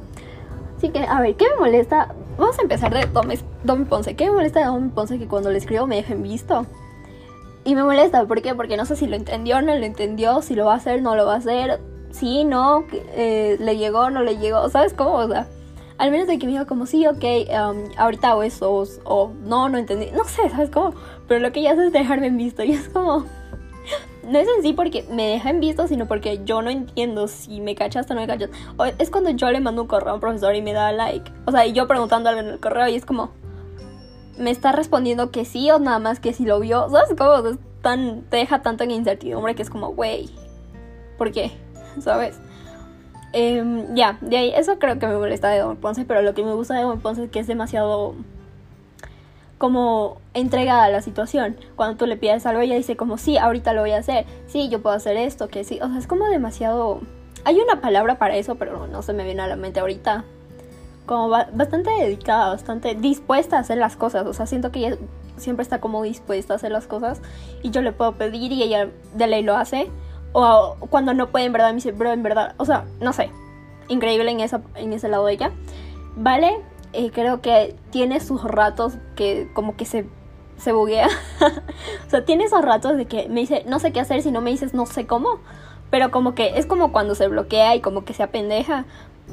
Así 0.77 0.89
que, 0.89 1.05
a 1.05 1.21
ver, 1.21 1.37
¿qué 1.37 1.47
me 1.51 1.61
molesta? 1.61 2.15
Vamos 2.37 2.59
a 2.59 2.63
empezar 2.63 2.93
de 2.93 3.07
Domi 3.63 3.85
Ponce. 3.85 4.17
¿Qué 4.17 4.27
me 4.27 4.33
molesta 4.33 4.61
de 4.61 4.67
Domi 4.67 4.89
Ponce 4.89 5.19
que 5.19 5.29
cuando 5.29 5.51
le 5.51 5.59
escribo 5.59 5.87
me 5.87 5.97
dejen 5.97 6.23
visto? 6.23 6.67
Y 7.65 7.75
me 7.75 7.85
molesta, 7.85 8.25
¿por 8.27 8.43
qué? 8.43 8.55
Porque 8.55 8.77
no 8.77 8.85
sé 8.85 8.97
si 8.97 9.07
lo 9.07 9.15
entendió 9.15 9.59
o 9.59 9.63
no 9.63 9.75
lo 9.75 9.85
entendió, 9.85 10.43
si 10.43 10.55
lo 10.55 10.65
va 10.65 10.75
a 10.75 10.77
hacer, 10.77 11.01
no 11.01 11.15
lo 11.15 11.27
va 11.27 11.35
a 11.35 11.39
hacer, 11.39 11.81
sí, 12.11 12.45
no, 12.45 12.85
eh, 12.93 13.57
le 13.61 13.77
llegó, 13.77 14.11
no 14.11 14.23
le 14.23 14.39
llegó, 14.39 14.69
¿sabes 14.69 14.95
cómo? 14.95 15.15
O 15.15 15.29
sea, 15.29 15.47
al 15.99 16.11
menos 16.11 16.27
de 16.27 16.39
que 16.39 16.47
me 16.47 16.53
dijo 16.53 16.67
como, 16.67 16.87
sí, 16.87 17.07
ok, 17.07 17.25
um, 17.51 17.85
ahorita 17.97 18.31
hago 18.31 18.43
eso, 18.43 18.85
o, 19.05 19.33
no, 19.45 19.69
no 19.69 19.79
entendí, 19.79 20.11
no 20.13 20.25
sé, 20.25 20.49
¿sabes 20.51 20.71
cómo? 20.71 20.95
Pero 21.29 21.41
lo 21.41 21.53
que 21.53 21.61
ella 21.61 21.73
hace 21.73 21.87
es 21.87 21.93
dejarme 21.93 22.27
en 22.27 22.37
visto 22.37 22.63
y 22.65 22.73
es 22.73 22.89
como... 22.89 23.25
No 24.25 24.39
es 24.39 24.47
en 24.57 24.63
sí 24.63 24.73
porque 24.73 25.05
me 25.11 25.27
deja 25.27 25.51
en 25.51 25.59
visto, 25.59 25.89
sino 25.89 26.07
porque 26.07 26.45
yo 26.45 26.63
no 26.63 26.71
entiendo 26.71 27.27
si 27.27 27.61
me 27.61 27.75
cachas 27.75 28.09
o 28.09 28.15
no 28.15 28.21
me 28.21 28.29
cachas. 28.29 28.51
O 28.77 28.85
es 28.85 29.11
cuando 29.11 29.31
yo 29.31 29.51
le 29.51 29.59
mando 29.59 29.83
un 29.83 29.89
correo 29.89 30.11
a 30.11 30.15
un 30.15 30.21
profesor 30.21 30.55
y 30.55 30.63
me 30.63 30.73
da 30.73 30.93
like. 30.93 31.33
O 31.45 31.51
sea, 31.51 31.67
y 31.67 31.73
yo 31.73 31.89
preguntando 31.89 32.29
algo 32.29 32.41
en 32.41 32.47
el 32.47 32.61
correo 32.61 32.87
y 32.87 32.95
es 32.95 33.05
como... 33.05 33.33
Me 34.39 34.51
está 34.51 34.73
respondiendo 34.73 35.31
que 35.31 35.45
sí 35.45 35.71
o 35.71 35.79
nada 35.79 35.99
más 35.99 36.21
que 36.21 36.33
si 36.33 36.45
lo 36.45 36.61
vio. 36.61 36.89
¿Sabes 36.89 37.15
cómo? 37.17 37.59
tan, 37.83 38.23
te 38.23 38.39
deja 38.39 38.63
tanto 38.63 38.85
en 38.85 38.93
incertidumbre 38.93 39.55
que 39.55 39.63
es 39.63 39.71
como, 39.71 39.89
güey, 39.89 40.31
¿por 41.19 41.33
qué? 41.33 41.51
¿Sabes? 42.01 42.41
Em, 43.35 43.95
ya, 43.95 44.19
de 44.21 44.37
ahí, 44.37 44.53
eso 44.55 44.79
creo 44.79 44.99
que 44.99 45.07
me 45.07 45.17
molesta 45.17 45.49
de 45.49 45.61
Don 45.61 45.77
Ponce, 45.77 46.05
pero 46.05 46.23
lo 46.23 46.35
que 46.35 46.45
me 46.45 46.53
gusta 46.55 46.75
de 46.75 46.83
Don 46.83 47.01
Ponce 47.01 47.25
es 47.25 47.31
que 47.31 47.41
es 47.41 47.47
demasiado 47.47 48.15
como 49.59 50.19
entregada 50.35 50.85
a 50.85 50.89
la 50.89 51.03
situación. 51.03 51.57
Cuando 51.77 51.97
tú 51.97 52.07
le 52.07 52.17
pides 52.17 52.47
algo, 52.47 52.61
ella 52.61 52.77
dice 52.77 52.97
como, 52.97 53.17
sí, 53.19 53.39
ahorita 53.39 53.73
lo 53.73 53.83
voy 53.83 53.93
a 53.93 53.99
hacer, 53.99 54.27
sí, 54.47 54.69
yo 54.69 54.83
puedo 54.83 54.95
hacer 54.95 55.17
esto, 55.17 55.49
que 55.49 55.65
sí, 55.65 55.79
o 55.83 55.89
sea, 55.89 55.99
es 55.99 56.07
como 56.07 56.27
demasiado... 56.27 57.01
Hay 57.45 57.59
una 57.59 57.81
palabra 57.81 58.19
para 58.19 58.37
eso, 58.37 58.55
pero 58.55 58.87
no 58.87 59.03
se 59.03 59.13
me 59.13 59.25
viene 59.25 59.43
a 59.43 59.49
la 59.49 59.57
mente 59.57 59.81
ahorita. 59.81 60.25
Como 61.07 61.29
bastante 61.29 61.91
dedicada, 61.91 62.51
bastante 62.51 62.95
dispuesta 62.95 63.57
a 63.57 63.61
hacer 63.61 63.79
las 63.79 63.97
cosas, 63.97 64.27
o 64.27 64.33
sea, 64.33 64.47
siento 64.47 64.71
que 64.71 64.87
ella 64.87 64.99
siempre 65.37 65.63
está 65.63 65.81
como 65.81 66.03
dispuesta 66.03 66.53
a 66.53 66.57
hacer 66.57 66.71
las 66.71 66.87
cosas 66.87 67.21
y 67.63 67.71
yo 67.71 67.83
le 67.83 67.93
puedo 67.93 68.13
pedir 68.13 68.53
y 68.53 68.63
ella 68.63 68.89
de 69.15 69.27
ley 69.27 69.43
lo 69.43 69.57
hace. 69.57 69.91
O 70.33 70.77
cuando 70.89 71.13
no 71.13 71.29
puede, 71.29 71.45
en 71.45 71.53
verdad, 71.53 71.69
me 71.69 71.75
dice, 71.75 71.93
bro, 71.93 72.11
en 72.11 72.23
verdad, 72.23 72.55
o 72.57 72.65
sea, 72.65 72.87
no 73.01 73.13
sé, 73.13 73.31
increíble 73.89 74.31
en, 74.31 74.41
esa, 74.41 74.63
en 74.77 74.93
ese 74.93 75.09
lado 75.09 75.27
de 75.27 75.35
ella. 75.35 75.53
Vale, 76.17 76.61
eh, 76.93 77.11
creo 77.11 77.41
que 77.41 77.77
tiene 77.91 78.21
sus 78.21 78.43
ratos 78.43 78.95
que 79.15 79.51
como 79.53 79.77
que 79.77 79.85
se, 79.85 80.07
se 80.57 80.73
buguea. 80.73 81.09
o 82.07 82.11
sea, 82.11 82.25
tiene 82.25 82.45
esos 82.45 82.63
ratos 82.63 82.97
de 82.97 83.07
que 83.07 83.29
me 83.29 83.41
dice, 83.41 83.65
no 83.67 83.79
sé 83.79 83.93
qué 83.93 84.01
hacer 84.01 84.23
si 84.23 84.31
no 84.31 84.41
me 84.41 84.51
dices, 84.51 84.73
no 84.73 84.87
sé 84.87 85.07
cómo. 85.07 85.41
Pero 85.91 86.11
como 86.11 86.35
que 86.35 86.59
es 86.59 86.65
como 86.65 86.93
cuando 86.93 87.15
se 87.15 87.29
bloquea 87.29 87.75
y 87.75 87.81
como 87.81 88.05
que 88.07 88.15
se 88.15 88.23
apendeja. 88.23 88.87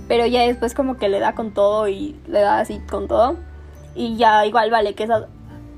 Pero 0.08 0.26
ya 0.26 0.42
después 0.42 0.74
como 0.74 0.98
que 0.98 1.10
le 1.10 1.20
da 1.20 1.36
con 1.36 1.54
todo 1.54 1.88
y 1.88 2.20
le 2.28 2.42
da 2.42 2.60
así 2.60 2.80
con 2.90 3.08
todo. 3.08 3.38
Y 3.96 4.18
ya 4.18 4.46
igual 4.46 4.72
vale 4.72 4.96
que 4.96 5.04
esa... 5.04 5.28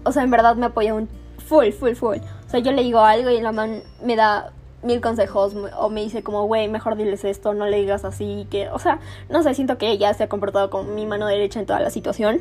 O 0.03 0.11
sea, 0.11 0.23
en 0.23 0.31
verdad 0.31 0.55
me 0.55 0.67
apoya 0.67 0.93
un 0.93 1.09
full, 1.37 1.71
full, 1.71 1.93
full. 1.93 2.17
O 2.17 2.49
sea, 2.49 2.59
yo 2.59 2.71
le 2.71 2.83
digo 2.83 2.99
algo 2.99 3.29
y 3.29 3.41
la 3.41 3.51
man 3.51 3.81
me 4.03 4.15
da 4.15 4.51
mil 4.83 5.01
consejos 5.01 5.55
o 5.77 5.89
me 5.89 6.01
dice 6.01 6.23
como, 6.23 6.45
güey, 6.45 6.67
mejor 6.67 6.95
diles 6.95 7.23
esto, 7.23 7.53
no 7.53 7.65
le 7.65 7.77
digas 7.77 8.03
así, 8.05 8.47
que, 8.49 8.69
o 8.69 8.79
sea, 8.79 8.99
no 9.29 9.43
sé, 9.43 9.53
siento 9.53 9.77
que 9.77 9.91
ella 9.91 10.13
se 10.13 10.23
ha 10.23 10.29
comportado 10.29 10.69
con 10.69 10.95
mi 10.95 11.05
mano 11.05 11.27
derecha 11.27 11.59
en 11.59 11.65
toda 11.65 11.79
la 11.79 11.89
situación. 11.89 12.39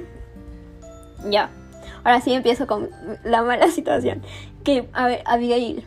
Ya. 1.29 1.51
Ahora 2.03 2.21
sí 2.21 2.33
empiezo 2.33 2.67
con 2.67 2.89
la 3.25 3.43
mala 3.43 3.69
situación. 3.71 4.23
Que, 4.65 4.89
a 4.93 5.07
ver, 5.07 5.23
Abigail. 5.27 5.87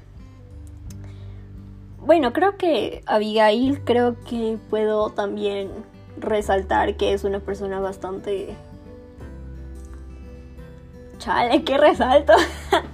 Bueno, 2.06 2.34
creo 2.34 2.58
que 2.58 3.02
Abigail, 3.06 3.82
creo 3.86 4.18
que 4.28 4.58
puedo 4.70 5.10
también 5.12 5.70
resaltar 6.18 6.98
que 6.98 7.14
es 7.14 7.24
una 7.24 7.40
persona 7.40 7.80
bastante... 7.80 8.56
Chale, 11.18 11.64
qué 11.64 11.78
resalto. 11.78 12.34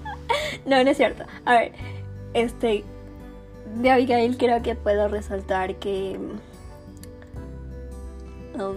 no, 0.66 0.84
no 0.84 0.90
es 0.92 0.98
cierto. 0.98 1.24
A 1.46 1.54
ver, 1.54 1.72
este, 2.36 2.84
de 3.76 3.92
Abigail 3.92 4.38
creo 4.38 4.62
que 4.62 4.76
puedo 4.76 5.08
resaltar 5.08 5.76
que... 5.76 6.20
Um, 8.54 8.76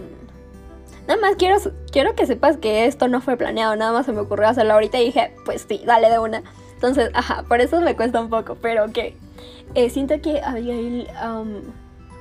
nada 1.07 1.21
más 1.21 1.35
quiero, 1.35 1.57
quiero 1.91 2.15
que 2.15 2.25
sepas 2.25 2.57
que 2.57 2.87
esto 2.87 3.07
no 3.07 3.21
fue 3.21 3.37
planeado, 3.37 3.75
nada 3.75 3.91
más 3.91 4.07
se 4.07 4.13
me 4.13 4.21
ocurrió 4.21 4.47
hacerlo 4.47 4.73
ahorita 4.73 4.99
y 4.99 5.05
dije, 5.05 5.35
pues 5.45 5.65
sí, 5.67 5.83
dale 5.85 6.09
de 6.09 6.17
una. 6.17 6.41
Entonces, 6.73 7.11
ajá, 7.13 7.43
por 7.43 7.61
eso 7.61 7.79
me 7.81 7.95
cuesta 7.95 8.19
un 8.19 8.29
poco, 8.29 8.55
pero 8.55 8.85
ok. 8.85 8.97
Eh, 9.75 9.89
siento 9.89 10.19
que 10.21 10.41
Abigail... 10.41 11.07
Um, 11.23 11.61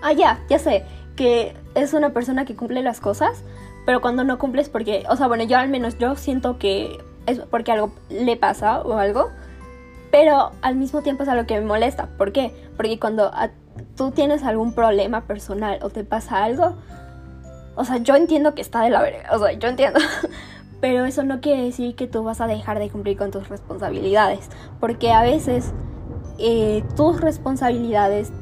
ah, 0.02 0.12
ya, 0.12 0.40
ya 0.48 0.58
sé, 0.58 0.84
que 1.16 1.54
es 1.74 1.94
una 1.94 2.10
persona 2.10 2.44
que 2.44 2.56
cumple 2.56 2.82
las 2.82 3.00
cosas, 3.00 3.42
pero 3.86 4.00
cuando 4.00 4.24
no 4.24 4.38
cumples 4.38 4.68
porque, 4.68 5.04
o 5.08 5.16
sea, 5.16 5.26
bueno, 5.26 5.44
yo 5.44 5.58
al 5.58 5.68
menos 5.68 5.98
yo 5.98 6.16
siento 6.16 6.58
que 6.58 6.98
es 7.26 7.38
porque 7.40 7.72
algo 7.72 7.92
le 8.10 8.36
pasa 8.36 8.80
o 8.82 8.94
algo 8.94 9.30
pero 10.12 10.52
al 10.60 10.76
mismo 10.76 11.00
tiempo 11.00 11.24
es 11.24 11.28
algo 11.30 11.46
que 11.46 11.58
me 11.58 11.66
molesta. 11.66 12.06
¿Por 12.18 12.32
qué? 12.32 12.54
Porque 12.76 13.00
cuando 13.00 13.32
tú 13.96 14.10
tienes 14.10 14.44
algún 14.44 14.74
problema 14.74 15.22
personal 15.22 15.78
o 15.82 15.88
te 15.88 16.04
pasa 16.04 16.44
algo, 16.44 16.76
o 17.74 17.84
sea, 17.84 17.96
yo 17.96 18.14
entiendo 18.14 18.54
que 18.54 18.60
está 18.60 18.82
de 18.82 18.90
la 18.90 19.00
verga, 19.00 19.30
o 19.34 19.38
sea, 19.38 19.52
yo 19.52 19.68
entiendo. 19.68 19.98
Pero 20.82 21.06
eso 21.06 21.22
no 21.22 21.40
quiere 21.40 21.62
decir 21.62 21.94
que 21.94 22.08
tú 22.08 22.24
vas 22.24 22.42
a 22.42 22.46
dejar 22.46 22.78
de 22.78 22.90
cumplir 22.90 23.16
con 23.16 23.30
tus 23.30 23.48
responsabilidades. 23.48 24.50
Porque 24.80 25.12
a 25.12 25.22
veces 25.22 25.72
eh, 26.42 26.84
tus 26.96 27.20
responsabilidades, 27.20 28.32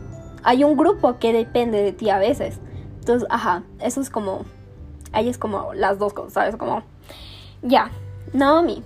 hay 0.42 0.64
un 0.64 0.76
grupo 0.76 1.19
que 1.19 1.33
depende 1.33 1.83
de 1.83 1.92
ti 1.92 2.11
a 2.11 2.19
veces. 2.19 2.59
Entonces, 2.99 3.28
ajá, 3.30 3.62
eso 3.80 4.00
es 4.00 4.11
como, 4.11 4.45
ahí 5.12 5.28
es 5.28 5.38
como 5.38 5.75
las 5.75 5.99
dos 5.99 6.12
cosas, 6.12 6.33
¿sabes? 6.33 6.57
Como, 6.57 6.83
ya, 7.62 7.90
Naomi, 8.33 8.83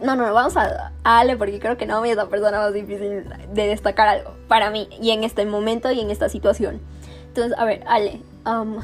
no, 0.00 0.16
no, 0.16 0.32
vamos 0.32 0.56
a, 0.56 0.92
Ale 1.04 1.36
porque 1.36 1.58
creo 1.58 1.76
que 1.76 1.86
no 1.86 2.04
es 2.04 2.16
la 2.16 2.26
persona 2.26 2.58
más 2.58 2.72
difícil 2.72 3.24
de 3.52 3.66
destacar 3.66 4.08
algo 4.08 4.34
para 4.48 4.70
mí 4.70 4.88
y 5.00 5.10
en 5.10 5.24
este 5.24 5.44
momento 5.44 5.90
y 5.90 6.00
en 6.00 6.10
esta 6.10 6.28
situación. 6.28 6.80
Entonces, 7.28 7.56
a 7.58 7.64
ver, 7.64 7.82
Ale, 7.86 8.20
um, 8.46 8.78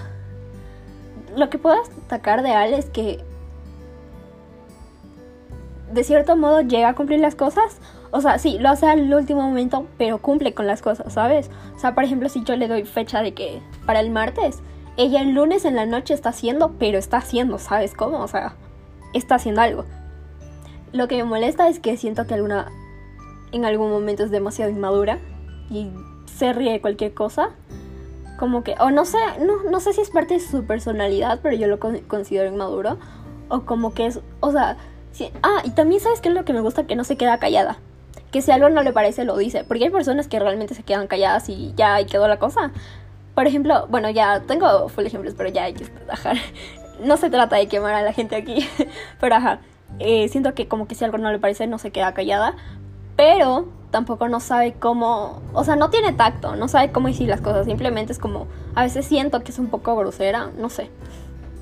lo 1.37 1.51
que 1.51 1.59
puedo 1.59 1.77
destacar 1.83 2.43
de 2.43 2.53
Ale 2.53 2.79
es 2.79 2.87
que 2.87 3.25
de 5.93 6.05
cierto 6.05 6.37
modo 6.37 6.61
llega 6.61 6.91
a 6.91 6.95
cumplir 6.95 7.21
las 7.21 7.35
cosas. 7.35 7.79
O 8.11 8.21
sea, 8.21 8.39
sí, 8.39 8.59
lo 8.59 8.69
hace 8.69 8.87
al 8.87 9.13
último 9.13 9.43
momento, 9.43 9.87
pero 9.99 10.19
cumple 10.19 10.55
con 10.55 10.67
las 10.67 10.83
cosas, 10.83 11.13
¿sabes? 11.13 11.51
O 11.75 11.79
sea, 11.79 11.95
por 11.95 12.05
ejemplo, 12.05 12.29
si 12.29 12.45
yo 12.45 12.57
le 12.57 12.69
doy 12.69 12.85
fecha 12.85 13.23
de 13.23 13.35
que 13.35 13.61
para 13.85 14.01
el 14.01 14.11
martes, 14.11 14.61
ella 14.97 15.21
el 15.21 15.35
lunes 15.35 15.65
en 15.65 15.77
la 15.77 15.87
noche 15.87 16.15
está 16.15 16.31
haciendo, 16.31 16.73
pero 16.79 16.99
está 16.99 17.19
haciendo, 17.19 17.59
¿sabes 17.59 17.95
cómo? 17.95 18.21
O 18.21 18.29
sea, 18.29 18.55
está 19.13 19.37
haciendo 19.37 19.61
algo. 19.61 19.85
Lo 20.93 21.09
que 21.09 21.17
me 21.17 21.25
molesta 21.25 21.69
es 21.69 21.81
que 21.81 21.97
siento 21.97 22.27
que 22.27 22.35
alguna 22.35 22.71
en 23.53 23.65
algún 23.65 23.91
momento 23.91 24.25
es 24.25 24.31
demasiado 24.31 24.71
inmadura 24.71 25.19
y 25.71 25.91
se 26.27 26.53
ríe 26.53 26.73
de 26.73 26.81
cualquier 26.81 27.15
cosa. 27.15 27.51
Como 28.39 28.63
que, 28.63 28.75
o 28.79 28.91
no 28.91 29.05
sé, 29.05 29.19
no, 29.41 29.63
no 29.71 29.81
sé 29.81 29.93
si 29.93 30.03
es 30.03 30.11
parte 30.11 30.35
de 30.35 30.41
su 30.41 30.65
personalidad, 30.65 31.41
pero 31.43 31.57
yo 31.57 31.67
lo 31.67 31.79
considero 31.79 32.53
inmaduro. 32.53 32.99
O 33.49 33.63
como 33.63 33.95
que 33.95 34.07
es, 34.07 34.21
o 34.41 34.53
sea, 34.53 34.77
ah, 35.43 35.63
y 35.65 35.71
también 35.71 36.01
sabes 36.01 36.21
que 36.21 36.29
es 36.29 36.35
lo 36.35 36.45
que 36.45 36.53
me 36.53 36.61
gusta, 36.61 36.87
que 36.87 36.97
no 36.97 37.05
se 37.05 37.17
queda 37.17 37.39
callada. 37.39 37.79
Que 38.37 38.43
si 38.43 38.51
algo 38.51 38.69
no 38.69 38.83
le 38.83 38.93
parece, 38.93 39.25
lo 39.25 39.35
dice. 39.39 39.65
Porque 39.65 39.85
hay 39.85 39.91
personas 39.91 40.29
que 40.29 40.39
realmente 40.39 40.75
se 40.75 40.83
quedan 40.83 41.07
calladas 41.07 41.49
y 41.49 41.73
ya 41.75 41.95
ahí 41.95 42.05
quedó 42.05 42.29
la 42.29 42.39
cosa. 42.39 42.71
Por 43.35 43.47
ejemplo, 43.47 43.87
bueno, 43.89 44.11
ya 44.11 44.41
tengo 44.41 44.91
full 44.91 45.07
ejemplos, 45.07 45.33
pero 45.35 45.49
ya 45.49 45.65
hay 45.65 45.73
que 45.73 45.87
dejar. 46.07 46.37
No 47.03 47.17
se 47.17 47.31
trata 47.31 47.57
de 47.57 47.67
quemar 47.67 47.95
a 47.95 48.03
la 48.03 48.13
gente 48.13 48.37
aquí, 48.37 48.69
pero 49.21 49.37
ajá. 49.37 49.61
Eh, 50.01 50.29
siento 50.29 50.53
que 50.53 50.69
como 50.69 50.87
que 50.87 50.95
si 50.95 51.03
algo 51.07 51.17
no 51.17 51.33
le 51.33 51.39
parece 51.39 51.67
no 51.67 51.79
se 51.79 51.93
queda 51.93 52.13
callada, 52.13 52.57
pero 53.17 53.69
tampoco 53.91 54.29
no 54.29 54.39
sabe 54.41 54.75
cómo, 54.75 55.41
o 55.55 55.65
sea, 55.65 55.77
no 55.77 55.89
tiene 55.89 56.13
tacto, 56.13 56.57
no 56.57 56.69
sabe 56.69 56.93
cómo 56.93 57.09
decir 57.09 57.31
las 57.31 57.41
cosas, 57.41 57.65
simplemente 57.65 58.13
es 58.13 58.19
como, 58.19 58.49
a 58.75 58.83
veces 58.83 59.07
siento 59.07 59.43
que 59.43 59.53
es 59.53 59.59
un 59.59 59.69
poco 59.69 59.97
grosera, 59.97 60.51
no 60.59 60.69
sé. 60.69 60.91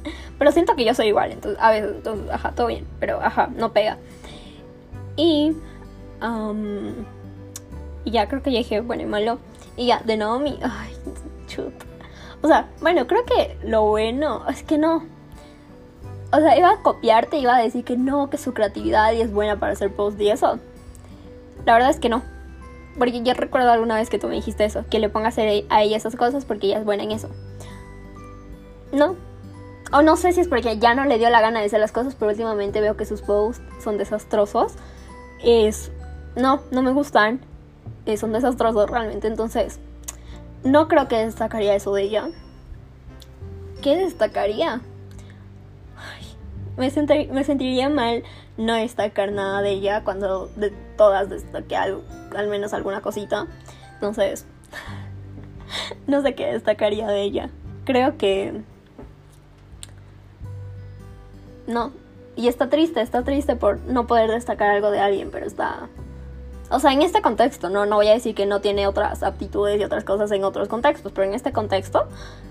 Pero 0.39 0.51
siento 0.51 0.75
que 0.75 0.85
yo 0.85 0.95
soy 0.95 1.09
igual, 1.09 1.31
entonces, 1.31 1.61
a 1.63 1.71
veces, 1.71 1.93
entonces, 1.97 2.31
ajá, 2.33 2.51
todo 2.53 2.67
bien, 2.67 2.85
pero 2.99 3.21
ajá, 3.21 3.51
no 3.57 3.73
pega. 3.73 3.99
Y, 5.17 5.57
y 8.05 8.11
ya 8.11 8.29
creo 8.29 8.43
que 8.43 8.53
ya 8.53 8.59
dije 8.59 8.81
bueno 8.81 9.03
y 9.03 9.07
malo. 9.07 9.39
Y 9.77 9.87
ya, 9.87 10.01
de 10.01 10.17
Naomi, 10.17 10.59
ay, 10.63 10.95
chut. 11.47 11.73
O 12.43 12.47
sea, 12.47 12.69
bueno, 12.81 13.07
creo 13.07 13.25
que 13.25 13.57
lo 13.65 13.85
bueno 13.85 14.47
es 14.49 14.63
que 14.63 14.79
no. 14.79 15.05
O 16.33 16.39
sea, 16.39 16.59
iba 16.59 16.71
a 16.71 16.83
copiarte, 16.83 17.39
iba 17.39 17.57
a 17.57 17.63
decir 17.63 17.85
que 17.85 17.97
no, 17.97 18.29
que 18.29 18.39
su 18.39 18.53
creatividad 18.55 19.13
y 19.13 19.21
es 19.21 19.33
buena 19.33 19.59
para 19.59 19.73
hacer 19.73 19.95
post 19.95 20.21
y 20.21 20.31
eso. 20.31 20.59
La 21.65 21.75
verdad 21.75 21.91
es 21.91 21.99
que 21.99 22.09
no. 22.09 22.23
Porque 22.99 23.23
yo 23.23 23.35
recuerdo 23.35 23.71
alguna 23.71 23.97
vez 23.97 24.11
que 24.11 24.19
tú 24.19 24.29
me 24.29 24.35
dijiste 24.35 24.65
eso, 24.65 24.85
que 24.91 24.99
le 24.99 25.09
ponga 25.09 25.27
a 25.27 25.29
hacer 25.29 25.65
a 25.69 25.83
ella 25.83 25.97
esas 25.97 26.17
cosas 26.17 26.45
porque 26.45 26.67
ella 26.67 26.79
es 26.79 26.85
buena 26.85 27.03
en 27.03 27.13
eso. 27.13 27.29
No. 28.93 29.17
O 29.93 30.03
no 30.03 30.17
sé 30.17 30.33
si 30.33 30.41
es 30.41 30.49
porque 30.49 30.79
ya 30.79 30.95
no 30.95 31.05
le 31.05 31.19
dio 31.19 31.31
la 31.31 31.41
gana 31.41 31.61
de 31.61 31.67
hacer 31.67 31.81
las 31.81 31.93
cosas, 31.93 32.15
pero 32.15 32.31
últimamente 32.31 32.81
veo 32.81 32.97
que 32.97 33.07
sus 33.07 33.23
posts 33.23 33.63
son 33.83 33.97
desastrosos. 33.97 34.75
Es. 35.43 35.91
No, 36.37 36.63
no 36.71 36.83
me 36.83 36.93
gustan. 36.93 37.41
Son 38.17 38.33
desastrosos 38.33 38.91
realmente. 38.91 39.27
Entonces, 39.27 39.81
no 40.63 40.89
creo 40.89 41.09
que 41.09 41.17
destacaría 41.17 41.75
eso 41.75 41.95
de 41.95 42.03
ella. 42.03 42.29
¿Qué 43.83 43.97
destacaría? 43.97 44.81
me, 46.77 46.91
me 47.31 47.45
sentiría 47.45 47.89
mal 47.89 48.25
no 48.57 48.75
destacar 48.75 49.33
nada 49.33 49.63
de 49.63 49.71
ella 49.71 50.03
cuando 50.05 50.49
de 50.57 50.71
todas 50.97 51.29
destaqué 51.29 51.77
algo, 51.77 52.03
al 52.37 52.49
menos 52.49 52.73
alguna 52.73 53.01
cosita. 53.01 53.47
Entonces, 53.95 54.47
no 56.07 56.23
sé 56.23 56.35
qué 56.35 56.47
destacaría 56.53 57.07
de 57.07 57.23
ella. 57.23 57.51
Creo 57.85 58.17
que... 58.17 58.63
No. 61.67 61.93
Y 62.37 62.49
está 62.49 62.69
triste, 62.69 63.01
está 63.01 63.23
triste 63.23 63.57
por 63.57 63.79
no 63.81 64.07
poder 64.07 64.31
destacar 64.31 64.71
algo 64.71 64.91
de 64.91 65.01
alguien, 65.01 65.31
pero 65.31 65.47
está... 65.47 65.89
O 66.71 66.81
sea, 66.81 66.93
en 66.93 67.03
este 67.03 67.23
contexto, 67.23 67.69
no, 67.69 67.87
no 67.87 67.97
voy 67.97 68.09
a 68.09 68.13
decir 68.13 68.35
que 68.35 68.47
no 68.47 68.61
tiene 68.61 68.87
otras 68.87 69.23
aptitudes 69.23 69.81
y 69.81 69.85
otras 69.85 70.05
cosas 70.05 70.31
en 70.33 70.45
otros 70.45 70.69
contextos, 70.69 71.13
pero 71.13 71.27
en 71.27 71.35
este 71.35 71.53
contexto, 71.53 72.07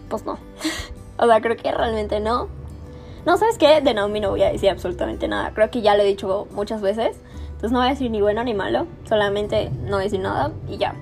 pues 0.09 0.25
no. 0.25 0.37
o 1.17 1.25
sea, 1.25 1.41
creo 1.41 1.57
que 1.57 1.71
realmente 1.71 2.19
no. 2.19 2.47
No, 3.25 3.37
¿sabes 3.37 3.57
qué? 3.57 3.81
De 3.81 3.93
Naomi 3.93 4.19
no 4.19 4.31
voy 4.31 4.43
a 4.43 4.51
decir 4.51 4.69
absolutamente 4.69 5.27
nada. 5.27 5.51
Creo 5.53 5.71
que 5.71 5.81
ya 5.81 5.95
lo 5.95 6.03
he 6.03 6.05
dicho 6.05 6.47
muchas 6.51 6.81
veces. 6.81 7.17
Entonces 7.45 7.71
no 7.71 7.79
voy 7.79 7.87
a 7.87 7.91
decir 7.91 8.11
ni 8.11 8.21
bueno 8.21 8.43
ni 8.43 8.53
malo. 8.53 8.85
Solamente 9.07 9.69
no 9.69 9.97
decir 9.97 10.19
nada 10.19 10.51
y 10.67 10.77
ya. 10.77 10.93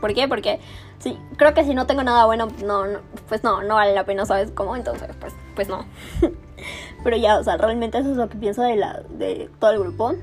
¿Por 0.00 0.12
qué? 0.14 0.28
Porque 0.28 0.60
sí, 0.98 1.18
creo 1.36 1.54
que 1.54 1.64
si 1.64 1.74
no 1.74 1.86
tengo 1.86 2.02
nada 2.02 2.26
bueno, 2.26 2.48
no, 2.64 2.84
pues 3.28 3.42
no, 3.42 3.62
no 3.62 3.74
vale 3.76 3.94
la 3.94 4.04
pena, 4.04 4.26
¿sabes 4.26 4.50
cómo? 4.50 4.76
Entonces, 4.76 5.08
pues, 5.18 5.34
pues 5.54 5.68
no. 5.68 5.86
Pero 7.04 7.16
ya, 7.16 7.38
o 7.38 7.44
sea, 7.44 7.56
realmente 7.56 7.98
eso 7.98 8.10
es 8.10 8.16
lo 8.16 8.28
que 8.28 8.36
pienso 8.36 8.62
de, 8.62 8.76
la, 8.76 9.02
de 9.08 9.50
todo 9.58 9.72
el 9.72 9.80
grupo. 9.80 10.14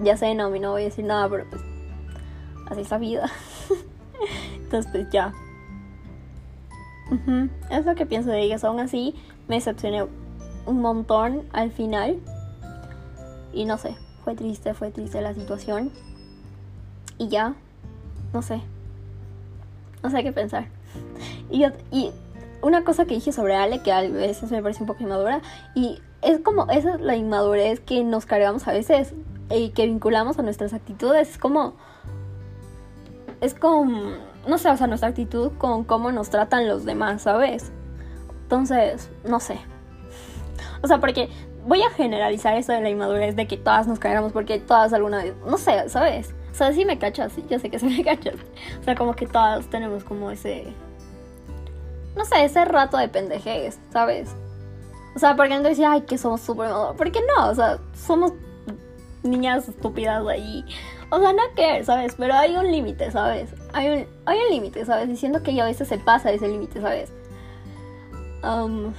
Ya 0.00 0.16
sé, 0.16 0.34
Naomi 0.34 0.60
no 0.60 0.72
voy 0.72 0.82
a 0.82 0.84
decir 0.86 1.04
nada, 1.04 1.28
pero 1.28 1.44
pues 1.50 1.62
así 2.70 2.82
es 2.82 2.90
la 2.90 2.98
vida. 2.98 3.30
Entonces, 4.54 5.06
ya. 5.10 5.32
Es 7.70 7.86
lo 7.86 7.94
que 7.94 8.06
pienso 8.06 8.30
de 8.30 8.42
ellas. 8.42 8.64
Aún 8.64 8.80
así, 8.80 9.14
me 9.48 9.56
decepcioné 9.56 10.06
un 10.66 10.80
montón 10.80 11.44
al 11.52 11.70
final. 11.70 12.18
Y 13.52 13.64
no 13.64 13.78
sé, 13.78 13.96
fue 14.24 14.34
triste, 14.34 14.74
fue 14.74 14.90
triste 14.90 15.20
la 15.20 15.34
situación. 15.34 15.90
Y 17.16 17.28
ya, 17.28 17.54
no 18.32 18.42
sé. 18.42 18.60
No 20.02 20.10
sé 20.10 20.22
qué 20.22 20.32
pensar. 20.32 20.68
Y, 21.50 21.64
y 21.90 22.12
una 22.62 22.84
cosa 22.84 23.04
que 23.04 23.14
dije 23.14 23.32
sobre 23.32 23.56
Ale, 23.56 23.82
que 23.82 23.92
a 23.92 24.02
veces 24.02 24.50
me 24.50 24.62
parece 24.62 24.82
un 24.82 24.86
poco 24.86 25.02
inmadura, 25.02 25.40
y 25.74 26.00
es 26.22 26.40
como 26.40 26.70
esa 26.70 26.94
es 26.94 27.00
la 27.00 27.16
inmadurez 27.16 27.80
que 27.80 28.04
nos 28.04 28.26
cargamos 28.26 28.66
a 28.68 28.72
veces 28.72 29.14
y 29.50 29.70
que 29.70 29.86
vinculamos 29.86 30.38
a 30.38 30.42
nuestras 30.42 30.72
actitudes. 30.72 31.30
Es 31.30 31.38
como. 31.38 31.74
Es 33.40 33.54
como. 33.54 34.12
No 34.46 34.58
sé, 34.58 34.70
o 34.70 34.76
sea, 34.76 34.86
nuestra 34.86 35.08
actitud 35.08 35.52
con 35.58 35.84
cómo 35.84 36.12
nos 36.12 36.30
tratan 36.30 36.68
los 36.68 36.84
demás, 36.84 37.22
¿sabes? 37.22 37.72
Entonces, 38.42 39.10
no 39.24 39.40
sé. 39.40 39.58
O 40.82 40.86
sea, 40.86 40.98
porque 40.98 41.28
voy 41.66 41.82
a 41.82 41.90
generalizar 41.90 42.54
eso 42.54 42.72
de 42.72 42.80
la 42.80 42.88
inmadurez 42.88 43.36
de 43.36 43.46
que 43.46 43.56
todas 43.56 43.86
nos 43.86 43.98
caigamos 43.98 44.32
porque 44.32 44.58
todas 44.58 44.92
alguna 44.92 45.22
vez, 45.22 45.34
no 45.44 45.58
sé, 45.58 45.88
¿sabes? 45.88 46.34
O 46.50 46.54
sea, 46.54 46.72
sí 46.72 46.84
me 46.84 46.98
cachas, 46.98 47.32
sí, 47.32 47.44
yo 47.48 47.58
sé 47.58 47.68
que 47.68 47.78
sí 47.78 47.86
me 47.86 48.02
cachas. 48.04 48.36
O 48.80 48.84
sea, 48.84 48.94
como 48.94 49.14
que 49.14 49.26
todas 49.26 49.66
tenemos 49.66 50.02
como 50.02 50.30
ese, 50.30 50.72
no 52.16 52.24
sé, 52.24 52.44
ese 52.44 52.64
rato 52.64 52.96
de 52.96 53.08
pendejez, 53.08 53.78
¿sabes? 53.92 54.34
O 55.14 55.18
sea, 55.18 55.36
porque 55.36 55.56
no 55.56 55.62
decir, 55.62 55.84
ay, 55.84 56.02
que 56.02 56.16
somos 56.16 56.40
súper 56.40 56.70
maduros. 56.70 56.96
¿Por 56.96 57.10
qué 57.12 57.20
no? 57.36 57.50
O 57.50 57.54
sea, 57.54 57.78
somos 57.94 58.32
niñas 59.30 59.68
estúpidas 59.68 60.26
ahí. 60.26 60.64
O 61.10 61.18
sea, 61.20 61.32
no 61.32 61.42
que, 61.54 61.84
¿sabes? 61.84 62.14
Pero 62.18 62.34
hay 62.34 62.56
un 62.56 62.70
límite, 62.70 63.10
¿sabes? 63.10 63.54
Hay 63.72 63.88
un, 63.88 64.06
hay 64.26 64.38
un 64.38 64.50
límite, 64.50 64.84
¿sabes? 64.84 65.08
Diciendo 65.08 65.42
que 65.42 65.54
ya 65.54 65.64
a 65.64 65.66
veces 65.66 65.88
se 65.88 65.98
pasa 65.98 66.30
ese 66.30 66.48
límite, 66.48 66.80
¿sabes? 66.80 67.12
Um, 68.42 68.92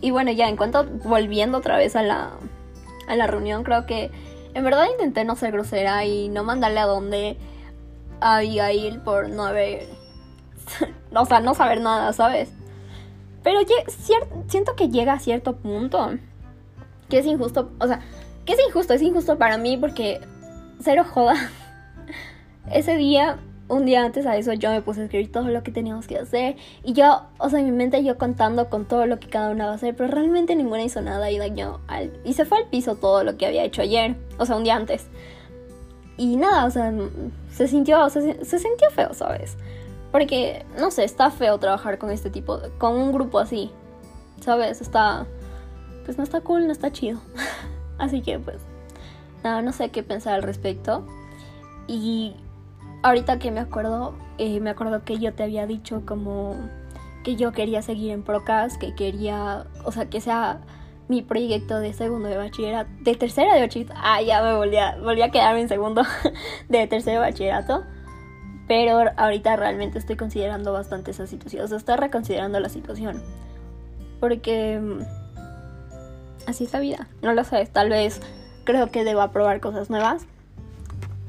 y 0.00 0.10
bueno, 0.10 0.32
ya 0.32 0.48
en 0.48 0.56
cuanto 0.56 0.84
volviendo 1.04 1.58
otra 1.58 1.76
vez 1.76 1.96
a 1.96 2.02
la, 2.02 2.32
a 3.06 3.16
la 3.16 3.26
reunión, 3.26 3.62
creo 3.62 3.86
que 3.86 4.10
en 4.54 4.64
verdad 4.64 4.86
intenté 4.90 5.24
no 5.24 5.36
ser 5.36 5.52
grosera 5.52 6.04
y 6.04 6.28
no 6.28 6.44
mandarle 6.44 6.80
a 6.80 6.86
donde 6.86 7.36
a 8.20 8.36
Abigail 8.36 9.00
por 9.00 9.28
no 9.28 9.44
haber. 9.44 9.88
o 11.14 11.26
sea, 11.26 11.40
no 11.40 11.54
saber 11.54 11.80
nada, 11.80 12.12
¿sabes? 12.12 12.50
Pero 13.42 13.60
siento 14.48 14.74
que 14.76 14.88
llega 14.88 15.12
a 15.12 15.18
cierto 15.18 15.56
punto 15.56 16.12
que 17.08 17.18
es 17.18 17.26
injusto. 17.26 17.70
O 17.78 17.86
sea, 17.86 18.00
que 18.44 18.52
es 18.52 18.58
injusto, 18.68 18.94
es 18.94 19.02
injusto 19.02 19.38
para 19.38 19.58
mí 19.58 19.76
porque. 19.76 20.20
Cero 20.80 21.04
joda. 21.08 21.34
Ese 22.70 22.96
día 22.96 23.38
un 23.68 23.86
día 23.86 24.04
antes 24.04 24.26
a 24.26 24.36
eso 24.36 24.52
yo 24.52 24.70
me 24.70 24.82
puse 24.82 25.00
a 25.00 25.04
escribir 25.04 25.32
todo 25.32 25.48
lo 25.48 25.62
que 25.62 25.72
teníamos 25.72 26.06
que 26.06 26.18
hacer 26.18 26.56
y 26.82 26.92
yo, 26.92 27.22
o 27.38 27.48
sea, 27.48 27.60
en 27.60 27.66
mi 27.66 27.72
mente 27.72 28.02
yo 28.04 28.18
contando 28.18 28.68
con 28.68 28.84
todo 28.86 29.06
lo 29.06 29.18
que 29.18 29.28
cada 29.28 29.50
una 29.50 29.66
va 29.66 29.72
a 29.72 29.74
hacer, 29.76 29.96
pero 29.96 30.10
realmente 30.10 30.54
ninguna 30.54 30.82
hizo 30.82 31.00
nada 31.00 31.30
y 31.30 31.38
dañó 31.38 31.80
al... 31.86 32.12
Y 32.24 32.34
se 32.34 32.44
fue 32.44 32.58
al 32.58 32.66
piso 32.66 32.96
todo 32.96 33.24
lo 33.24 33.36
que 33.36 33.46
había 33.46 33.64
hecho 33.64 33.82
ayer, 33.82 34.16
o 34.38 34.44
sea, 34.44 34.56
un 34.56 34.64
día 34.64 34.76
antes. 34.76 35.06
Y 36.16 36.36
nada, 36.36 36.66
o 36.66 36.70
sea, 36.70 36.92
se 37.52 37.66
sintió, 37.66 38.08
se, 38.10 38.44
se 38.44 38.58
sintió 38.58 38.90
feo, 38.90 39.14
¿sabes? 39.14 39.56
Porque, 40.12 40.64
no 40.78 40.90
sé, 40.90 41.04
está 41.04 41.30
feo 41.30 41.58
trabajar 41.58 41.98
con 41.98 42.10
este 42.10 42.30
tipo, 42.30 42.60
con 42.78 42.94
un 42.94 43.12
grupo 43.12 43.38
así, 43.38 43.70
¿sabes? 44.40 44.80
Está, 44.80 45.26
pues 46.04 46.18
no 46.18 46.24
está 46.24 46.40
cool, 46.42 46.66
no 46.66 46.72
está 46.72 46.92
chido. 46.92 47.20
así 47.98 48.22
que, 48.22 48.38
pues, 48.38 48.58
nada, 49.42 49.62
no 49.62 49.72
sé 49.72 49.90
qué 49.90 50.02
pensar 50.02 50.34
al 50.34 50.42
respecto. 50.42 51.06
Y 51.86 52.34
ahorita 53.02 53.38
que 53.38 53.50
me 53.50 53.60
acuerdo, 53.60 54.14
eh, 54.38 54.60
me 54.60 54.70
acuerdo 54.70 55.04
que 55.04 55.18
yo 55.18 55.34
te 55.34 55.42
había 55.42 55.66
dicho 55.66 56.02
como 56.06 56.56
que 57.22 57.36
yo 57.36 57.52
quería 57.52 57.82
seguir 57.82 58.12
en 58.12 58.22
Procast, 58.22 58.78
que 58.78 58.94
quería, 58.94 59.66
o 59.84 59.92
sea, 59.92 60.08
que 60.08 60.20
sea 60.20 60.60
mi 61.08 61.22
proyecto 61.22 61.80
de 61.80 61.92
segundo 61.92 62.28
de 62.28 62.36
bachillerato, 62.36 62.90
de 63.00 63.14
tercera 63.14 63.54
de 63.54 63.60
bachillerato, 63.60 63.98
ah, 64.02 64.22
ya 64.22 64.42
me 64.42 64.54
volví 64.54 64.76
a, 64.76 64.96
volví 64.96 65.22
a 65.22 65.30
quedarme 65.30 65.62
en 65.62 65.68
segundo 65.68 66.02
de 66.68 66.86
tercero 66.86 67.20
de 67.20 67.26
bachillerato, 67.26 67.84
pero 68.68 69.10
ahorita 69.16 69.56
realmente 69.56 69.98
estoy 69.98 70.16
considerando 70.16 70.72
bastante 70.72 71.10
esa 71.10 71.26
situación, 71.26 71.64
o 71.64 71.68
sea, 71.68 71.76
estoy 71.78 71.96
reconsiderando 71.96 72.60
la 72.60 72.68
situación, 72.68 73.22
porque 74.20 74.78
mm, 74.78 75.23
así 76.46 76.64
es 76.64 76.72
la 76.72 76.80
vida, 76.80 77.08
no 77.22 77.32
lo 77.32 77.44
sé, 77.44 77.66
tal 77.66 77.90
vez 77.90 78.20
creo 78.64 78.90
que 78.90 79.04
debo 79.04 79.26
probar 79.28 79.60
cosas 79.60 79.90
nuevas, 79.90 80.26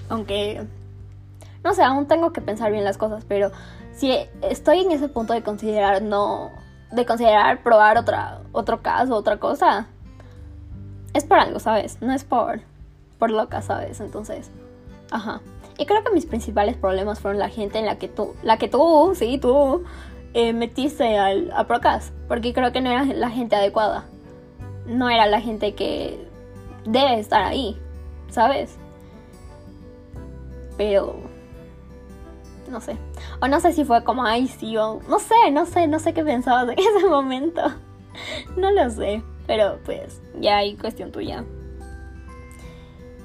aunque 0.09 0.65
no 1.63 1.73
sé, 1.73 1.83
aún 1.83 2.07
tengo 2.07 2.31
que 2.31 2.41
pensar 2.41 2.71
bien 2.71 2.83
las 2.83 2.97
cosas, 2.97 3.25
pero 3.27 3.51
si 3.91 4.15
estoy 4.43 4.81
en 4.81 4.91
ese 4.91 5.09
punto 5.09 5.33
de 5.33 5.41
considerar 5.41 6.01
no, 6.01 6.51
de 6.91 7.05
considerar 7.05 7.63
probar 7.63 7.97
otra, 7.97 8.41
otro 8.51 8.81
caso, 8.81 9.15
otra 9.15 9.37
cosa, 9.37 9.87
es 11.13 11.23
por 11.23 11.39
algo, 11.39 11.59
¿sabes? 11.59 12.01
No 12.01 12.13
es 12.13 12.23
por, 12.23 12.61
por 13.17 13.31
loca, 13.31 13.61
¿sabes? 13.61 13.99
Entonces, 13.99 14.51
ajá. 15.11 15.41
Y 15.77 15.85
creo 15.85 16.03
que 16.03 16.13
mis 16.13 16.25
principales 16.25 16.77
problemas 16.77 17.19
fueron 17.19 17.39
la 17.39 17.49
gente 17.49 17.79
en 17.79 17.85
la 17.85 17.97
que 17.97 18.07
tú, 18.07 18.35
la 18.43 18.57
que 18.57 18.67
tú, 18.67 19.13
sí, 19.15 19.37
tú, 19.37 19.83
eh, 20.33 20.53
metiste 20.53 21.17
al, 21.17 21.51
a 21.51 21.65
Procas, 21.65 22.13
porque 22.27 22.53
creo 22.53 22.71
que 22.71 22.81
no 22.81 22.91
era 22.91 23.05
la 23.05 23.29
gente 23.29 23.55
adecuada. 23.55 24.05
No 24.85 25.09
era 25.09 25.25
la 25.25 25.41
gente 25.41 25.73
que 25.73 26.27
debe 26.85 27.19
estar 27.19 27.43
ahí, 27.43 27.77
¿sabes? 28.29 28.77
Pero 30.77 31.15
no 32.69 32.81
sé. 32.81 32.97
O 33.41 33.47
no 33.47 33.59
sé 33.59 33.73
si 33.73 33.85
fue 33.85 34.03
como, 34.03 34.23
ay, 34.25 34.47
sí, 34.47 34.77
o 34.77 34.99
no 35.07 35.19
sé, 35.19 35.51
no 35.51 35.65
sé, 35.65 35.87
no 35.87 35.99
sé 35.99 36.13
qué 36.13 36.23
pensabas 36.23 36.69
en 36.69 36.79
ese 36.97 37.07
momento. 37.07 37.61
No 38.55 38.71
lo 38.71 38.89
sé, 38.89 39.23
pero 39.47 39.79
pues 39.85 40.21
ya 40.39 40.57
hay 40.57 40.75
cuestión 40.75 41.11
tuya. 41.11 41.43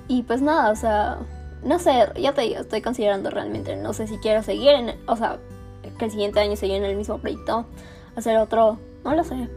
Y 0.09 0.25
pues 0.25 0.43
nada, 0.43 0.71
o 0.71 0.77
sea, 0.77 1.19
no 1.63 1.79
sé, 1.79 1.93
ya 2.17 2.35
te 2.35 2.43
digo, 2.43 2.61
estoy 2.61 2.83
considerando 2.83 3.31
realmente, 3.31 3.77
no 3.77 3.93
sé 3.93 4.07
si 4.07 4.19
quiero 4.19 4.43
seguir 4.43 4.71
en, 4.71 4.97
o 5.07 5.17
sea, 5.17 5.39
que 5.99 6.07
el 6.07 6.11
siguiente 6.11 6.41
año 6.41 6.57
seguir 6.57 6.77
en 6.77 6.85
el 6.85 6.97
mismo 6.97 7.19
proyecto, 7.19 7.67
hacer 8.17 8.37
otro, 8.39 8.79
no 9.05 9.15
lo 9.15 9.23
sé. 9.23 9.49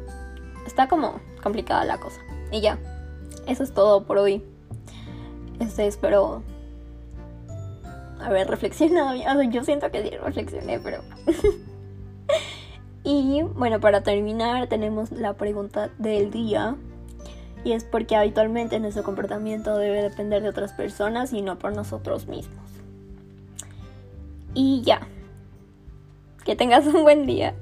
Está 0.68 0.88
como 0.88 1.20
complicada 1.44 1.86
la 1.86 2.00
cosa. 2.00 2.22
Y 2.52 2.62
ya, 2.62 2.80
eso 3.46 3.64
es 3.64 3.74
todo 3.74 4.06
por 4.06 4.18
hoy. 4.18 4.44
Este, 5.60 5.86
espero 5.86 6.42
haber 8.22 8.48
reflexionado. 8.48 9.12
O 9.12 9.44
yo 9.44 9.64
siento 9.64 9.92
que 9.92 10.04
sí 10.04 10.10
reflexioné, 10.18 10.80
pero... 10.80 11.02
y 13.04 13.42
bueno, 13.56 13.80
para 13.80 14.02
terminar 14.02 14.68
tenemos 14.68 15.12
la 15.12 15.34
pregunta 15.34 15.90
del 15.98 16.32
día. 16.32 16.76
Y 17.64 17.72
es 17.72 17.86
porque 17.86 18.16
habitualmente 18.16 18.80
nuestro 18.80 19.04
comportamiento 19.04 19.78
debe 19.78 20.02
depender 20.02 20.42
de 20.44 20.50
otras 20.50 20.74
personas 20.74 21.32
y 21.32 21.42
no 21.42 21.60
por 21.60 21.74
nosotros 21.74 22.28
mismos. 22.28 22.64
Y 24.54 24.82
ya. 24.84 25.08
Que 26.44 26.56
tengas 26.56 26.86
un 26.88 27.04
buen 27.04 27.26
día. 27.26 27.56